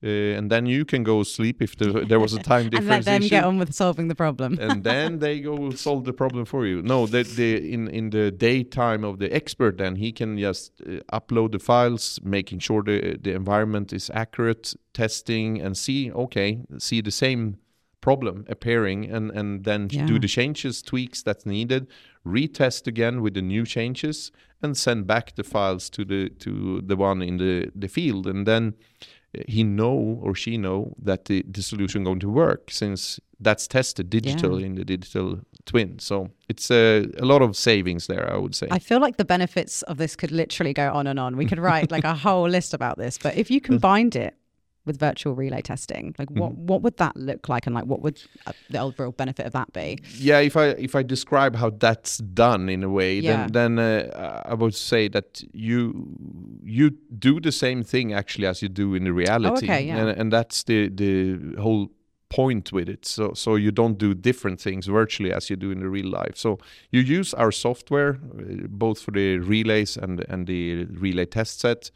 Uh, 0.05 0.37
and 0.39 0.51
then 0.51 0.67
you 0.67 0.85
can 0.85 1.05
go 1.05 1.23
sleep 1.23 1.63
if 1.63 1.77
the, 1.77 2.05
there 2.09 2.19
was 2.19 2.33
a 2.35 2.39
time 2.53 2.63
and 2.67 2.73
let 2.73 2.81
difference 2.81 3.05
them 3.05 3.23
issue 3.23 3.31
get 3.31 3.45
on 3.45 3.59
with 3.59 3.73
solving 3.73 4.09
the 4.09 4.15
problem. 4.17 4.59
and 4.61 4.83
then 4.83 5.19
they 5.25 5.39
go 5.41 5.71
solve 5.71 6.05
the 6.05 6.13
problem 6.13 6.45
for 6.45 6.67
you. 6.67 6.83
No, 6.83 7.07
the, 7.07 7.23
the 7.23 7.73
in 7.73 7.89
in 7.89 8.11
the 8.11 8.33
daytime 8.33 9.05
of 9.05 9.19
the 9.19 9.33
expert, 9.33 9.79
then 9.79 9.97
he 9.97 10.11
can 10.13 10.37
just 10.39 10.73
uh, 10.83 11.19
upload 11.21 11.53
the 11.53 11.59
files, 11.61 12.19
making 12.25 12.61
sure 12.61 12.83
the 12.83 13.17
the 13.23 13.33
environment 13.33 13.93
is 13.93 14.11
accurate, 14.13 14.75
testing, 14.93 15.61
and 15.63 15.77
see 15.77 16.11
okay, 16.13 16.63
see 16.79 17.01
the 17.03 17.13
same 17.13 17.59
problem 18.01 18.45
appearing, 18.49 19.09
and 19.15 19.31
and 19.31 19.65
then 19.65 19.89
Yeah. 19.93 20.07
do 20.07 20.19
the 20.19 20.29
changes, 20.29 20.83
tweaks 20.83 21.23
that's 21.23 21.47
needed, 21.47 21.87
retest 22.27 22.87
again 22.89 23.23
with 23.23 23.35
the 23.35 23.43
new 23.43 23.65
changes, 23.65 24.33
and 24.61 24.77
send 24.77 25.07
back 25.07 25.35
the 25.37 25.45
files 25.45 25.89
to 25.91 26.05
the 26.05 26.29
to 26.41 26.81
the 26.89 26.97
one 26.97 27.23
in 27.23 27.37
the 27.39 27.71
the 27.81 27.89
field, 27.89 28.27
and 28.27 28.47
then 28.47 28.75
he 29.49 29.65
know 29.65 30.21
or 30.23 30.35
she 30.35 30.59
know 30.59 30.95
that 31.03 31.25
the, 31.27 31.45
the 31.49 31.63
solution 31.63 32.05
going 32.05 32.21
to 32.21 32.29
work 32.29 32.71
since 32.71 33.19
that's 33.41 33.67
tested 33.67 34.09
digital 34.09 34.63
in 34.63 34.75
the 34.77 34.85
digital 34.85 35.41
twin. 35.65 35.99
So 35.99 36.31
it's 36.49 36.71
a, 36.71 37.07
a 37.19 37.25
lot 37.25 37.43
of 37.43 37.57
savings 37.57 38.07
there 38.07 38.33
i 38.33 38.37
would 38.37 38.55
say. 38.55 38.69
I 38.71 38.79
feel 38.79 39.01
like 39.01 39.17
the 39.17 39.25
benefits 39.25 39.83
of 39.83 39.97
this 39.97 40.17
could 40.17 40.31
literally 40.31 40.73
go 40.73 40.93
on 40.93 41.07
and 41.07 41.19
on. 41.19 41.37
We 41.37 41.47
could 41.47 41.59
write 41.59 41.91
like 41.91 42.05
a 42.05 42.15
whole 42.27 42.49
list 42.49 42.75
about 42.75 42.99
this, 42.99 43.19
but 43.19 43.37
if 43.37 43.51
you 43.51 43.59
uh-huh. 43.59 43.67
combined 43.67 44.17
it 44.17 44.37
with 44.85 44.99
virtual 44.99 45.35
relay 45.35 45.63
testing, 45.63 46.15
like 46.19 46.31
what 46.31 46.53
Mm-hmm. 46.53 46.67
what 46.67 46.83
would 46.83 46.97
that 46.97 47.17
look 47.17 47.49
like, 47.49 47.67
and 47.67 47.75
like 47.75 47.85
what 47.87 48.01
would 48.03 48.21
uh, 48.47 48.53
the 48.71 48.79
overall 48.81 49.13
benefit 49.13 49.47
of 49.47 49.53
that 49.53 49.73
be? 49.73 49.99
yeah 50.19 50.41
if 50.41 50.57
i 50.57 50.67
if 50.89 50.95
i 50.95 51.03
describe 51.03 51.55
how 51.57 51.71
that's 51.71 52.19
done 52.19 52.69
in 52.69 52.83
a 52.83 52.89
way 52.89 53.19
Yeah. 53.21 53.47
then 53.49 53.77
then 53.77 53.79
uh, 53.79 54.43
i 54.45 54.55
would 54.55 54.75
say 54.75 55.09
that 55.09 55.43
you 55.53 55.79
you 56.65 56.91
do 57.19 57.41
the 57.41 57.53
same 57.53 57.83
thing 57.83 58.13
actually 58.13 58.47
as 58.47 58.63
you 58.63 58.69
do 58.69 58.95
in 58.95 59.05
the 59.05 59.13
reality 59.13 59.67
okay, 59.67 59.83
yeah. 59.87 59.99
and, 59.99 60.09
and 60.21 60.33
that's 60.33 60.65
the 60.65 60.89
the 60.89 61.61
whole 61.61 61.91
point 62.37 62.73
with 62.73 62.89
it 62.89 63.05
so 63.07 63.33
so 63.35 63.57
you 63.57 63.71
don't 63.71 63.99
do 63.99 64.15
different 64.15 64.61
things 64.61 64.87
virtually 64.87 65.33
as 65.33 65.51
you 65.51 65.57
do 65.57 65.71
in 65.71 65.81
the 65.81 65.89
real 65.89 66.11
life 66.23 66.37
so 66.37 66.59
you 66.91 67.01
use 67.19 67.35
our 67.43 67.53
software 67.53 68.13
uh, 68.39 68.67
both 68.69 68.99
for 69.05 69.13
the 69.13 69.39
relays 69.39 69.97
and 70.03 70.25
and 70.29 70.47
the 70.47 70.85
relay 71.05 71.27
test 71.27 71.61
set 71.61 71.91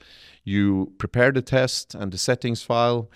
you 0.44 0.92
prepare 0.98 1.32
the 1.32 1.42
test 1.42 1.94
and 1.94 2.12
the 2.12 2.18
settings 2.18 2.62
file 2.62 3.08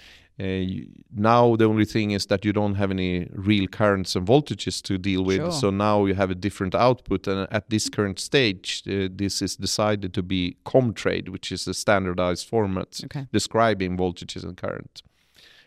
uh, 0.43 0.45
you, 0.73 0.87
now 1.13 1.57
the 1.57 1.67
only 1.67 1.85
thing 1.85 2.13
is 2.13 2.27
that 2.27 2.45
you 2.45 2.53
don't 2.53 2.77
have 2.77 2.91
any 2.91 3.29
real 3.49 3.67
currents 3.69 4.17
and 4.17 4.27
voltages 4.27 4.81
to 4.83 4.97
deal 4.99 5.23
with 5.23 5.37
Sure. 5.41 5.53
so 5.53 5.71
now 5.71 6.07
you 6.07 6.15
have 6.15 6.31
a 6.31 6.35
different 6.35 6.75
output 6.75 7.27
and 7.29 7.47
at 7.51 7.69
this 7.69 7.91
current 7.91 8.19
stage 8.19 8.83
uh, 8.89 9.09
this 9.23 9.43
is 9.43 9.57
decided 9.57 10.13
to 10.15 10.23
be 10.23 10.57
comtrade 10.65 11.29
which 11.29 11.53
is 11.53 11.69
a 11.69 11.75
standardized 11.75 12.49
format 12.49 13.01
Okay. 13.05 13.27
describing 13.33 13.99
voltages 13.99 14.43
and 14.45 14.57
current. 14.57 15.03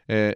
Uh, 0.09 0.33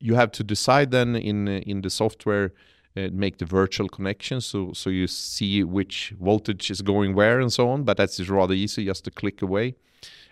you 0.00 0.14
have 0.14 0.30
to 0.32 0.44
decide 0.44 0.90
then 0.90 1.16
in 1.16 1.48
in 1.48 1.82
the 1.82 1.90
software 1.90 2.52
uh, 2.96 3.08
make 3.12 3.38
the 3.38 3.44
virtual 3.44 3.88
connection 3.88 4.40
so 4.40 4.72
so 4.72 4.90
you 4.90 5.06
see 5.06 5.62
which 5.62 6.14
voltage 6.20 6.70
is 6.70 6.82
going 6.82 7.14
where 7.14 7.40
and 7.40 7.52
so 7.52 7.68
on. 7.68 7.84
But 7.84 7.96
that's 7.96 8.20
rather 8.28 8.54
easy, 8.54 8.84
just 8.84 9.04
to 9.04 9.10
click 9.10 9.42
away. 9.42 9.76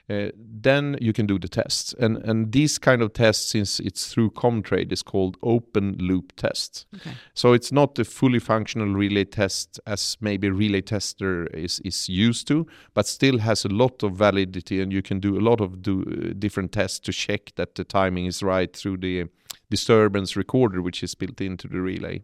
Uh, 0.08 0.30
then 0.36 0.96
you 1.00 1.12
can 1.12 1.26
do 1.26 1.36
the 1.36 1.48
tests, 1.48 1.92
and 1.98 2.16
and 2.18 2.52
these 2.52 2.78
kind 2.78 3.02
of 3.02 3.12
tests, 3.12 3.50
since 3.50 3.80
it's 3.80 4.06
through 4.06 4.30
Comtrade, 4.30 4.92
is 4.92 5.02
called 5.02 5.36
open 5.42 5.96
loop 5.98 6.32
tests. 6.36 6.86
Okay. 6.94 7.10
So 7.34 7.52
it's 7.54 7.72
not 7.72 7.98
a 7.98 8.04
fully 8.04 8.38
functional 8.38 8.94
relay 8.94 9.24
test 9.24 9.80
as 9.84 10.16
maybe 10.20 10.48
relay 10.48 10.80
tester 10.80 11.48
is, 11.48 11.80
is 11.80 12.08
used 12.08 12.46
to, 12.46 12.66
but 12.94 13.08
still 13.08 13.38
has 13.38 13.64
a 13.64 13.68
lot 13.68 14.04
of 14.04 14.12
validity, 14.12 14.80
and 14.80 14.92
you 14.92 15.02
can 15.02 15.18
do 15.18 15.36
a 15.36 15.42
lot 15.42 15.60
of 15.60 15.82
do, 15.82 16.02
uh, 16.02 16.34
different 16.38 16.70
tests 16.70 17.00
to 17.00 17.12
check 17.12 17.52
that 17.56 17.74
the 17.74 17.84
timing 17.84 18.26
is 18.26 18.42
right 18.42 18.76
through 18.76 18.98
the 18.98 19.24
disturbance 19.70 20.36
recorder, 20.36 20.80
which 20.80 21.02
is 21.02 21.16
built 21.16 21.40
into 21.40 21.66
the 21.66 21.80
relay. 21.80 22.22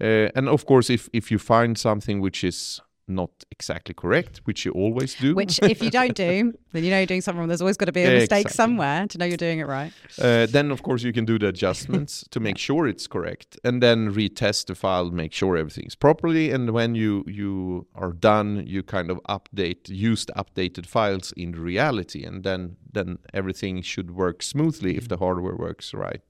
Uh, 0.00 0.28
and 0.34 0.48
of 0.48 0.64
course, 0.64 0.88
if 0.88 1.08
if 1.12 1.30
you 1.30 1.38
find 1.38 1.78
something 1.78 2.22
which 2.22 2.42
is 2.44 2.80
not 3.06 3.30
exactly 3.50 3.94
correct, 3.94 4.40
which 4.44 4.64
you 4.64 4.72
always 4.72 5.14
do, 5.14 5.34
Which, 5.34 5.58
if 5.62 5.82
you 5.82 5.90
don't 5.90 6.14
do, 6.14 6.54
then 6.72 6.84
you 6.84 6.90
know 6.90 6.98
you're 6.98 7.06
doing 7.06 7.20
something 7.20 7.38
wrong. 7.38 7.48
There's 7.48 7.60
always 7.60 7.76
got 7.76 7.86
to 7.86 7.92
be 7.92 8.02
a 8.02 8.08
Yeah, 8.08 8.18
mistake 8.20 8.46
exactly. 8.46 8.54
somewhere 8.56 9.06
to 9.08 9.18
know 9.18 9.24
you're 9.26 9.36
doing 9.36 9.58
it 9.58 9.66
right. 9.66 9.92
Uh, 10.18 10.46
then 10.46 10.70
of 10.70 10.82
course 10.82 11.02
you 11.02 11.12
can 11.12 11.24
do 11.24 11.38
the 11.38 11.48
adjustments 11.48 12.24
to 12.30 12.40
make 12.40 12.56
sure 12.58 12.86
it's 12.86 13.06
correct 13.06 13.58
and 13.64 13.82
then 13.82 14.12
retest 14.14 14.66
the 14.66 14.74
file 14.74 15.10
make 15.10 15.32
sure 15.32 15.56
everything's 15.56 15.94
properly 15.96 16.50
and 16.50 16.70
when 16.70 16.94
you 16.94 17.24
you 17.26 17.86
are 17.94 18.12
done 18.12 18.62
you 18.66 18.82
kind 18.82 19.10
of 19.10 19.18
update 19.28 19.88
use 19.88 20.24
the 20.26 20.32
updated 20.34 20.86
files 20.86 21.32
in 21.36 21.52
reality 21.52 22.22
and 22.24 22.44
then 22.44 22.76
then 22.92 23.18
everything 23.32 23.82
should 23.82 24.10
work 24.12 24.42
smoothly 24.42 24.96
if 24.96 25.08
the 25.08 25.16
hardware 25.16 25.56
works 25.56 25.92
right 25.94 26.20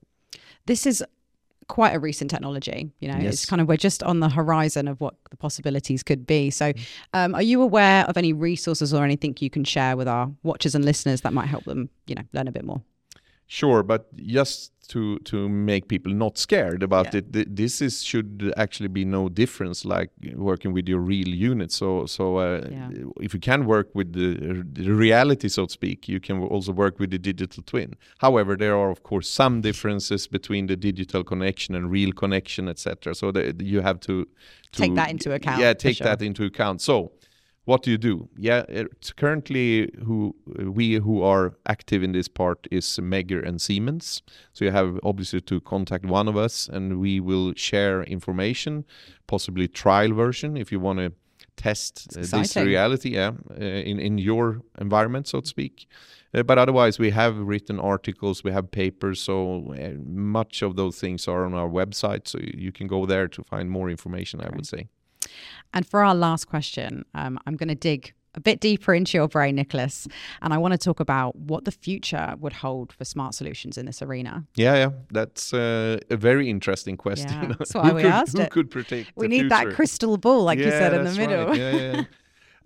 This 0.66 0.87
is 0.87 1.04
quite 1.68 1.94
a 1.94 1.99
recent 1.99 2.30
technology. 2.30 2.90
You 3.00 3.09
know, 3.09 3.18
it's 3.18 3.47
kind 3.47 3.61
of 3.62 3.68
we're 3.68 3.76
just 3.76 4.02
on 4.02 4.21
the 4.21 4.28
horizon 4.28 4.88
of 4.88 5.00
what 5.00 5.14
the 5.30 5.37
possibilities 5.37 6.02
could 6.02 6.26
be. 6.26 6.50
So, 6.50 6.73
Mm. 6.73 6.80
um, 7.14 7.35
are 7.35 7.42
you 7.42 7.62
aware 7.62 8.04
of 8.06 8.16
any 8.16 8.33
resources 8.33 8.92
or 8.94 9.04
anything 9.04 9.37
you 9.40 9.50
can 9.50 9.64
share 9.64 9.97
with 9.97 10.09
our 10.09 10.30
watchers 10.42 10.75
and 10.75 10.85
listeners 10.85 11.21
that 11.23 11.33
might 11.33 11.47
help 11.47 11.64
them, 11.64 11.88
you 12.06 12.14
know, 12.14 12.23
learn 12.33 12.49
a 12.49 12.52
bit 12.52 12.64
more? 12.64 12.83
Sure, 13.47 13.83
but 13.83 14.15
just 14.17 14.73
to 14.89 15.19
to 15.21 15.49
make 15.49 15.89
people 15.89 16.13
not 16.13 16.37
scared 16.39 16.83
about 16.83 17.07
Yeah. 17.13 17.19
it, 17.19 17.33
th- 17.33 17.47
this 17.51 17.81
is 17.81 18.03
should 18.03 18.53
actually 18.57 18.89
be 18.89 19.05
no 19.05 19.29
difference 19.29 19.85
like 19.85 20.11
working 20.35 20.75
with 20.75 20.89
your 20.89 21.01
real 21.01 21.29
unit. 21.29 21.73
So 21.73 22.07
so 22.07 22.37
uh, 22.39 22.67
Yeah. 22.71 22.91
if 23.21 23.33
you 23.35 23.41
can 23.41 23.65
work 23.67 23.89
with 23.95 24.13
the, 24.13 24.65
the 24.73 24.91
reality, 24.93 25.49
so 25.49 25.67
to 25.67 25.73
speak, 25.73 26.09
you 26.09 26.21
can 26.21 26.43
also 26.43 26.73
work 26.73 26.99
with 26.99 27.11
the 27.11 27.19
digital 27.19 27.63
twin. 27.63 27.95
However, 28.19 28.57
there 28.57 28.77
are 28.77 28.91
of 28.91 29.03
course 29.03 29.29
some 29.29 29.61
differences 29.61 30.27
between 30.29 30.67
the 30.67 30.77
digital 30.77 31.23
connection 31.25 31.75
and 31.75 31.91
real 31.91 32.13
connection, 32.13 32.69
etc. 32.69 33.15
So 33.15 33.31
that 33.33 33.61
you 33.63 33.81
have 33.83 34.01
to, 34.01 34.25
to 34.73 34.81
Take 34.83 34.95
that 34.97 35.11
into 35.11 35.33
account, 35.33 35.61
Yeah, 35.61 35.73
take 35.75 35.97
sure. 35.97 36.07
that 36.07 36.21
into 36.23 36.45
account. 36.45 36.81
So 36.81 37.13
what 37.64 37.83
do 37.83 37.90
you 37.90 37.99
do? 37.99 38.28
Yeah, 38.37 38.64
it's 38.68 39.12
currently 39.12 39.90
who 40.04 40.35
we 40.47 40.94
who 40.94 41.23
are 41.23 41.54
active 41.66 42.02
in 42.02 42.12
this 42.12 42.28
part 42.28 42.66
is 42.71 42.85
Megger 43.00 43.47
and 43.47 43.61
Siemens. 43.61 44.23
So 44.52 44.64
you 44.64 44.71
have 44.71 45.00
obviously 45.02 45.40
to 45.42 45.61
contact 45.61 46.04
one 46.04 46.28
of 46.28 46.37
us, 46.37 46.68
and 46.68 47.00
we 47.00 47.21
will 47.21 47.54
share 47.54 48.02
information, 48.02 48.85
possibly 49.26 49.68
trial 49.68 50.12
version 50.12 50.56
if 50.56 50.71
you 50.71 50.80
want 50.80 50.99
to 50.99 51.12
test 51.56 52.09
uh, 52.16 52.21
this 52.21 52.56
reality, 52.56 53.11
yeah, 53.11 53.33
uh, 53.50 53.64
in 53.64 53.99
in 53.99 54.18
your 54.18 54.61
environment, 54.78 55.26
so 55.26 55.40
to 55.40 55.47
speak. 55.47 55.87
Uh, 56.35 56.42
but 56.42 56.59
otherwise, 56.59 56.99
we 56.99 57.11
have 57.11 57.37
written 57.38 57.80
articles, 57.80 58.44
we 58.44 58.52
have 58.52 58.71
papers, 58.71 59.21
so 59.21 59.73
uh, 59.73 59.90
much 60.04 60.62
of 60.62 60.76
those 60.76 60.99
things 60.99 61.28
are 61.28 61.47
on 61.47 61.54
our 61.54 61.68
website. 61.68 62.28
So 62.28 62.38
you, 62.38 62.54
you 62.56 62.73
can 62.73 62.88
go 62.88 63.06
there 63.06 63.28
to 63.28 63.42
find 63.44 63.71
more 63.71 63.88
information. 63.88 64.40
I 64.40 64.50
would 64.54 64.66
say. 64.66 64.88
And 65.73 65.87
for 65.87 66.05
our 66.05 66.14
last 66.14 66.47
question, 66.47 67.05
um, 67.14 67.38
I'm 67.47 67.57
going 67.57 67.69
to 67.69 67.75
dig 67.75 68.12
a 68.35 68.41
bit 68.41 68.61
deeper 68.61 68.95
into 68.95 69.17
your 69.17 69.29
brain, 69.29 69.57
Niclas, 69.57 70.09
and 70.43 70.53
I 70.53 70.59
want 70.59 70.73
to 70.73 70.79
talk 70.79 71.00
about 71.00 71.37
what 71.37 71.64
the 71.64 71.71
future 71.71 72.35
would 72.38 72.53
hold 72.53 72.93
for 72.93 73.05
smart 73.05 73.35
solutions 73.35 73.79
in 73.79 73.87
this 73.87 74.03
arena. 74.03 74.45
Yeah, 74.57 74.75
yeah, 74.75 74.91
that's 75.11 75.55
uh, 75.55 75.99
a 76.11 76.17
very 76.17 76.50
interesting 76.50 76.97
question. 76.97 77.29
Yeah, 77.31 77.55
that's 77.59 77.75
why 77.75 77.93
we 77.93 78.03
could, 78.03 78.11
asked 78.11 78.37
who 78.37 78.43
it. 78.43 78.50
could 78.50 78.71
predict? 78.71 79.12
We 79.17 79.29
need 79.29 79.50
that 79.50 79.75
crystal 79.75 80.17
ball, 80.17 80.43
like 80.45 80.59
you 80.59 80.71
said, 80.71 80.95
in 80.95 81.05
the 81.05 81.12
middle. 81.12 81.47
right. 81.47 81.59
Yeah, 81.59 81.73
yeah. 81.73 82.03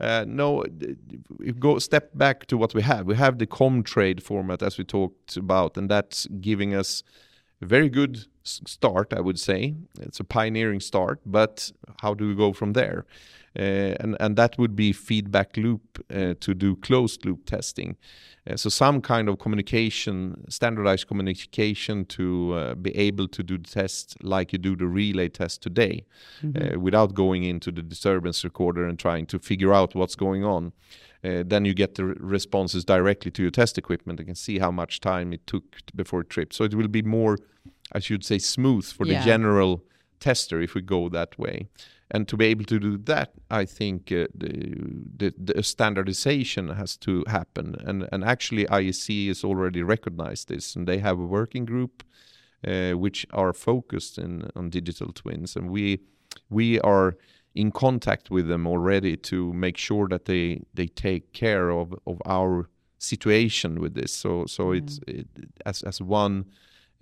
Uh, 0.01 0.25
no, 0.29 0.63
d- 0.63 0.95
d- 1.09 1.19
we 1.39 1.51
go 1.51 1.77
step 1.81 2.17
back 2.17 2.47
to 2.47 2.57
what 2.57 2.73
we 2.73 2.83
have. 2.83 3.05
We 3.05 3.17
have 3.17 3.39
the 3.39 3.49
Comtrade 3.49 4.23
format 4.23 4.63
as 4.63 4.79
we 4.79 4.85
talked 4.85 5.37
about, 5.37 5.77
and 5.77 5.91
that's 5.91 6.29
giving 6.41 6.73
us 6.73 7.03
very 7.61 7.89
good 7.89 8.25
start, 8.49 9.13
I 9.13 9.21
would 9.21 9.39
say. 9.39 9.75
It's 10.01 10.21
a 10.21 10.25
pioneering 10.25 10.81
start, 10.81 11.21
but 11.25 11.73
how 12.03 12.15
do 12.15 12.29
we 12.29 12.35
go 12.35 12.53
from 12.53 12.73
there? 12.73 13.05
Uh, 13.59 13.95
and 14.01 14.17
and 14.21 14.37
that 14.37 14.57
would 14.59 14.77
be 14.77 14.93
feedback 14.93 15.57
loop 15.57 16.05
uh, 16.11 16.35
to 16.41 16.55
do 16.55 16.77
closed 16.77 17.25
loop 17.25 17.45
testing. 17.45 17.97
Uh, 18.47 18.57
so 18.57 18.69
some 18.69 19.01
kind 19.01 19.29
of 19.29 19.39
communication, 19.39 20.45
standardized 20.49 21.07
communication 21.09 22.05
to 22.05 22.53
uh, 22.55 22.75
be 22.75 22.97
able 22.97 23.29
to 23.29 23.43
do 23.43 23.59
the 23.59 23.69
test 23.69 24.17
like 24.23 24.53
you 24.53 24.59
do 24.59 24.77
the 24.77 24.87
relay 24.87 25.29
test 25.29 25.63
today, 25.63 26.05
uh, 26.45 26.79
without 26.79 27.15
going 27.15 27.43
into 27.45 27.73
the 27.73 27.83
disturbance 27.83 28.45
recorder 28.45 28.87
and 28.87 28.99
trying 28.99 29.27
to 29.27 29.39
figure 29.39 29.75
out 29.75 29.95
what's 29.95 30.17
going 30.17 30.45
on. 30.45 30.73
Uh, 31.25 31.43
then 31.45 31.65
you 31.65 31.75
get 31.75 31.95
the 31.95 32.05
re- 32.05 32.15
responses 32.21 32.85
directly 32.85 33.31
to 33.31 33.43
your 33.43 33.51
test 33.51 33.77
equipment 33.77 34.21
and 34.21 34.29
can 34.29 34.37
see 34.37 34.61
how 34.61 34.71
much 34.71 35.01
time 35.01 35.33
it 35.33 35.45
took 35.47 35.65
before 35.97 36.21
it 36.21 36.31
tripped. 36.31 36.55
So 36.55 36.65
it 36.65 36.75
will 36.75 36.89
be 36.89 37.03
more, 37.03 37.39
I 37.93 38.01
should 38.01 38.25
say, 38.25 38.39
smooth 38.39 38.85
for 38.85 39.07
Yeah. 39.07 39.19
the 39.21 39.25
general 39.25 39.85
tester 40.21 40.61
if 40.61 40.75
we 40.75 40.83
go 40.83 41.09
that 41.09 41.39
way. 41.39 41.69
And 42.11 42.27
to 42.29 42.37
be 42.37 42.47
able 42.47 42.65
to 42.65 42.79
do 42.79 42.97
that, 43.05 43.33
I 43.51 43.67
think 43.67 44.11
uh, 44.11 44.27
the, 44.35 44.77
the, 45.19 45.35
the 45.37 45.63
standardization 45.63 46.69
has 46.71 46.97
to 46.99 47.23
happen. 47.27 47.77
And, 47.87 48.09
and 48.13 48.25
actually, 48.25 48.65
IEC 48.65 49.29
has 49.29 49.45
already 49.45 49.83
recognized 49.83 50.49
this, 50.49 50.77
and 50.77 50.87
they 50.89 50.99
have 50.99 51.19
a 51.21 51.27
working 51.27 51.67
group 51.67 52.03
uh, 52.67 52.93
which 52.93 53.27
are 53.33 53.53
focused 53.53 54.19
in, 54.19 54.51
on 54.57 54.71
digital 54.71 55.13
twins. 55.13 55.57
And 55.57 55.71
we 55.71 56.01
we 56.51 56.81
are 56.81 57.17
in 57.55 57.71
contact 57.71 58.31
with 58.31 58.49
them 58.49 58.67
already 58.67 59.17
to 59.17 59.53
make 59.53 59.77
sure 59.77 60.09
that 60.09 60.25
they 60.25 60.63
they 60.75 60.87
take 60.89 61.33
care 61.33 61.71
of, 61.71 61.95
of 62.07 62.21
our 62.25 62.69
situation 62.99 63.81
with 63.81 63.95
this. 63.95 64.13
So 64.13 64.47
so 64.47 64.73
it's 64.73 64.99
it, 65.07 65.27
as 65.67 65.83
as 65.83 66.01
one 66.01 66.45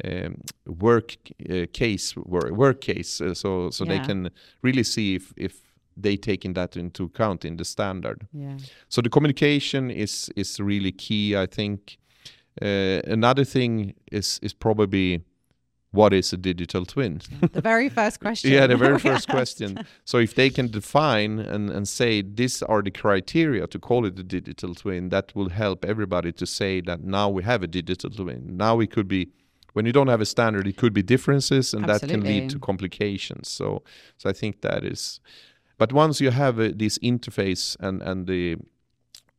um, 0.04 0.42
work 0.66 1.16
uh, 1.50 1.66
case 1.72 2.14
work, 2.16 2.50
work 2.50 2.80
case. 2.80 3.20
Uh, 3.20 3.34
so 3.34 3.70
so 3.70 3.84
they 3.84 3.98
can 4.00 4.30
really 4.62 4.84
see 4.84 5.14
if 5.14 5.32
if 5.36 5.62
they 5.96 6.16
taking 6.16 6.54
that 6.54 6.76
into 6.76 7.04
account 7.04 7.44
in 7.44 7.56
the 7.56 7.64
standard. 7.64 8.26
Yeah. 8.32 8.58
So 8.88 9.00
the 9.00 9.08
communication 9.08 9.90
is 9.90 10.30
is 10.36 10.60
really 10.60 10.92
key. 10.92 11.36
I 11.36 11.46
think 11.46 11.98
uh, 12.60 13.00
another 13.06 13.44
thing 13.44 13.94
is 14.12 14.38
is 14.42 14.54
probably 14.54 15.22
what 15.92 16.12
is 16.12 16.32
a 16.32 16.36
digital 16.36 16.84
twin. 16.84 17.20
The 17.52 17.62
very 17.62 17.88
first 17.88 18.20
question. 18.20 18.52
Yeah, 18.52 18.66
the 18.66 18.76
very 18.76 18.98
first 19.10 19.28
question. 19.28 19.78
So 20.04 20.18
if 20.18 20.34
they 20.34 20.50
can 20.50 20.68
define 20.70 21.38
and, 21.38 21.70
and 21.70 21.88
say 21.88 22.22
these 22.22 22.62
are 22.62 22.82
the 22.82 22.90
criteria 22.90 23.66
to 23.66 23.78
call 23.78 24.06
it 24.06 24.18
a 24.18 24.22
digital 24.22 24.74
twin, 24.74 25.08
that 25.08 25.34
will 25.34 25.48
help 25.48 25.84
everybody 25.84 26.32
to 26.32 26.46
say 26.46 26.82
that 26.82 27.02
now 27.02 27.28
we 27.30 27.42
have 27.42 27.62
a 27.62 27.66
digital 27.66 28.10
twin. 28.10 28.56
Now 28.56 28.80
it 28.80 28.90
could 28.90 29.08
be 29.08 29.28
when 29.76 29.84
you 29.84 29.92
don't 29.92 30.08
have 30.08 30.22
a 30.22 30.24
standard, 30.24 30.66
it 30.66 30.78
could 30.78 30.94
be 30.94 31.02
differences, 31.02 31.74
and 31.74 31.84
that 31.84 32.00
can 32.00 32.22
lead 32.22 32.48
to 32.48 32.58
complications. 32.58 33.50
So, 33.50 33.82
so 34.16 34.30
I 34.30 34.32
think 34.32 34.62
that 34.62 34.82
is. 34.84 35.20
But 35.76 35.92
once 35.92 36.18
you 36.18 36.30
have 36.30 36.58
uh, 36.58 36.70
this 36.74 36.98
interface 37.00 37.76
and 37.78 38.00
and 38.00 38.26
the 38.26 38.56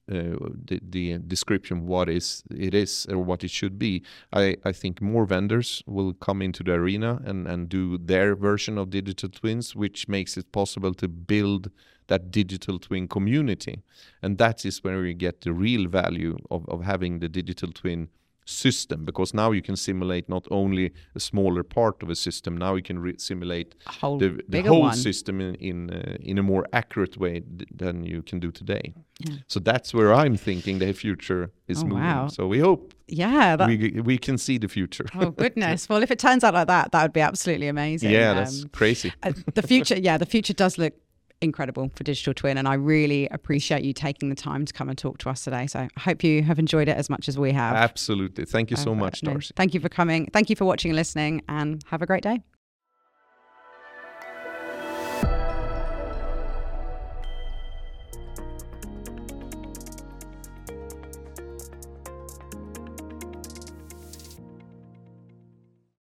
uh, 0.10 0.38
the, 0.70 0.80
the 0.90 1.18
description 1.18 1.88
what 1.88 2.08
is 2.08 2.44
it 2.52 2.74
is 2.74 3.08
or 3.10 3.18
what 3.18 3.44
it 3.44 3.50
should 3.50 3.78
be 3.78 4.04
I, 4.32 4.56
I 4.64 4.72
think 4.72 5.02
more 5.02 5.26
vendors 5.26 5.84
will 5.86 6.14
come 6.14 6.42
into 6.42 6.64
the 6.64 6.74
arena 6.74 7.20
and, 7.26 7.46
and 7.46 7.68
do 7.68 7.98
their 7.98 8.34
version 8.34 8.78
of 8.78 8.90
digital 8.90 9.28
twins 9.28 9.76
which 9.76 10.08
makes 10.08 10.38
it 10.38 10.54
possible 10.54 10.94
to 10.94 11.10
build 11.10 11.72
that 12.08 12.32
digital 12.32 12.80
twin 12.80 13.10
community 13.10 13.82
and 14.22 14.38
that 14.38 14.66
is 14.66 14.82
where 14.82 15.02
we 15.02 15.14
get 15.14 15.42
the 15.42 15.52
real 15.52 15.90
value 15.90 16.38
of, 16.50 16.66
of 16.70 16.86
having 16.86 17.20
the 17.20 17.28
digital 17.28 17.74
twin 17.74 18.08
system 18.50 19.04
because 19.06 19.34
now 19.34 19.52
you 19.52 19.62
can 19.62 19.76
simulate 19.76 20.30
not 20.30 20.48
only 20.50 20.92
a 21.16 21.20
smaller 21.20 21.64
part 21.64 22.02
of 22.04 22.10
a 22.10 22.16
system 22.16 22.56
now 22.58 22.76
you 22.76 22.82
can 22.82 23.20
simulate 23.20 23.76
whole 23.86 24.18
the, 24.18 24.42
the 24.48 24.62
whole 24.62 24.82
one. 24.82 24.96
system 24.96 25.42
in 25.42 25.56
in, 25.56 25.90
uh, 25.90 26.16
in 26.22 26.38
a 26.38 26.44
more 26.44 26.66
accurate 26.72 27.18
way 27.18 27.44
than 27.80 28.04
you 28.06 28.22
can 28.22 28.40
do 28.40 28.52
today. 28.52 28.94
Yeah. 29.20 29.36
So 29.48 29.60
that's 29.60 29.94
where 29.94 30.14
I'm 30.14 30.38
thinking 30.38 30.80
the 30.80 30.94
future 30.94 31.52
is 31.68 31.78
Oh, 31.84 31.88
moving. 31.88 32.04
wow. 32.04 32.28
So 32.30 32.48
we 32.48 32.60
hope 32.60 32.94
Yeah. 33.08 33.68
We 33.68 34.02
we 34.12 34.18
can 34.18 34.38
see 34.38 34.58
the 34.60 34.68
future. 34.68 35.06
oh 35.16 35.32
goodness. 35.32 35.88
Well, 35.90 36.04
if 36.04 36.12
it 36.12 36.20
turns 36.20 36.44
out 36.44 36.54
like 36.54 36.68
that, 36.68 36.92
that 36.92 37.02
would 37.04 37.14
be 37.14 37.22
absolutely 37.22 37.68
amazing. 37.70 38.12
yeah, 38.12 38.34
that's 38.34 38.64
Um, 38.64 38.70
crazy. 38.80 39.12
uh, 39.24 39.34
the 39.56 39.62
future, 39.62 39.98
yeah, 40.00 40.18
the 40.18 40.26
future 40.26 40.54
does 40.56 40.78
look 40.78 40.94
incredible 41.42 41.92
for 41.96 42.04
digital 42.04 42.34
twin, 42.34 42.58
and 42.58 42.68
I 42.68 42.74
really 42.74 43.28
appreciate 43.30 43.84
you 43.84 43.94
taking 43.94 44.30
the 44.30 44.36
time 44.36 44.66
to 44.66 44.74
come 44.74 44.90
and 44.90 44.98
talk 44.98 45.18
to 45.20 45.30
us 45.30 45.44
today. 45.44 45.68
So 45.68 45.80
I 45.96 46.00
hope 46.00 46.24
you 46.24 46.44
have 46.44 46.60
enjoyed 46.60 46.88
it 46.88 46.98
as 46.98 47.10
much 47.10 47.28
as 47.30 47.38
we 47.38 47.52
have. 47.52 47.76
Absolutely. 47.76 48.46
Thank 48.46 48.72
you 48.72 48.78
so 48.78 48.92
Uh, 48.92 48.96
much, 48.96 49.24
no, 49.24 49.38
Thank 49.56 49.74
you 49.74 49.80
for 49.80 49.90
coming. 49.90 50.28
Thank 50.34 50.50
you 50.50 50.56
for 50.56 50.66
watching 50.66 50.92
and 50.92 50.96
listening, 50.96 51.44
and 51.48 51.84
have 51.88 52.02
a 52.02 52.06
great 52.06 52.24
day. 52.24 52.42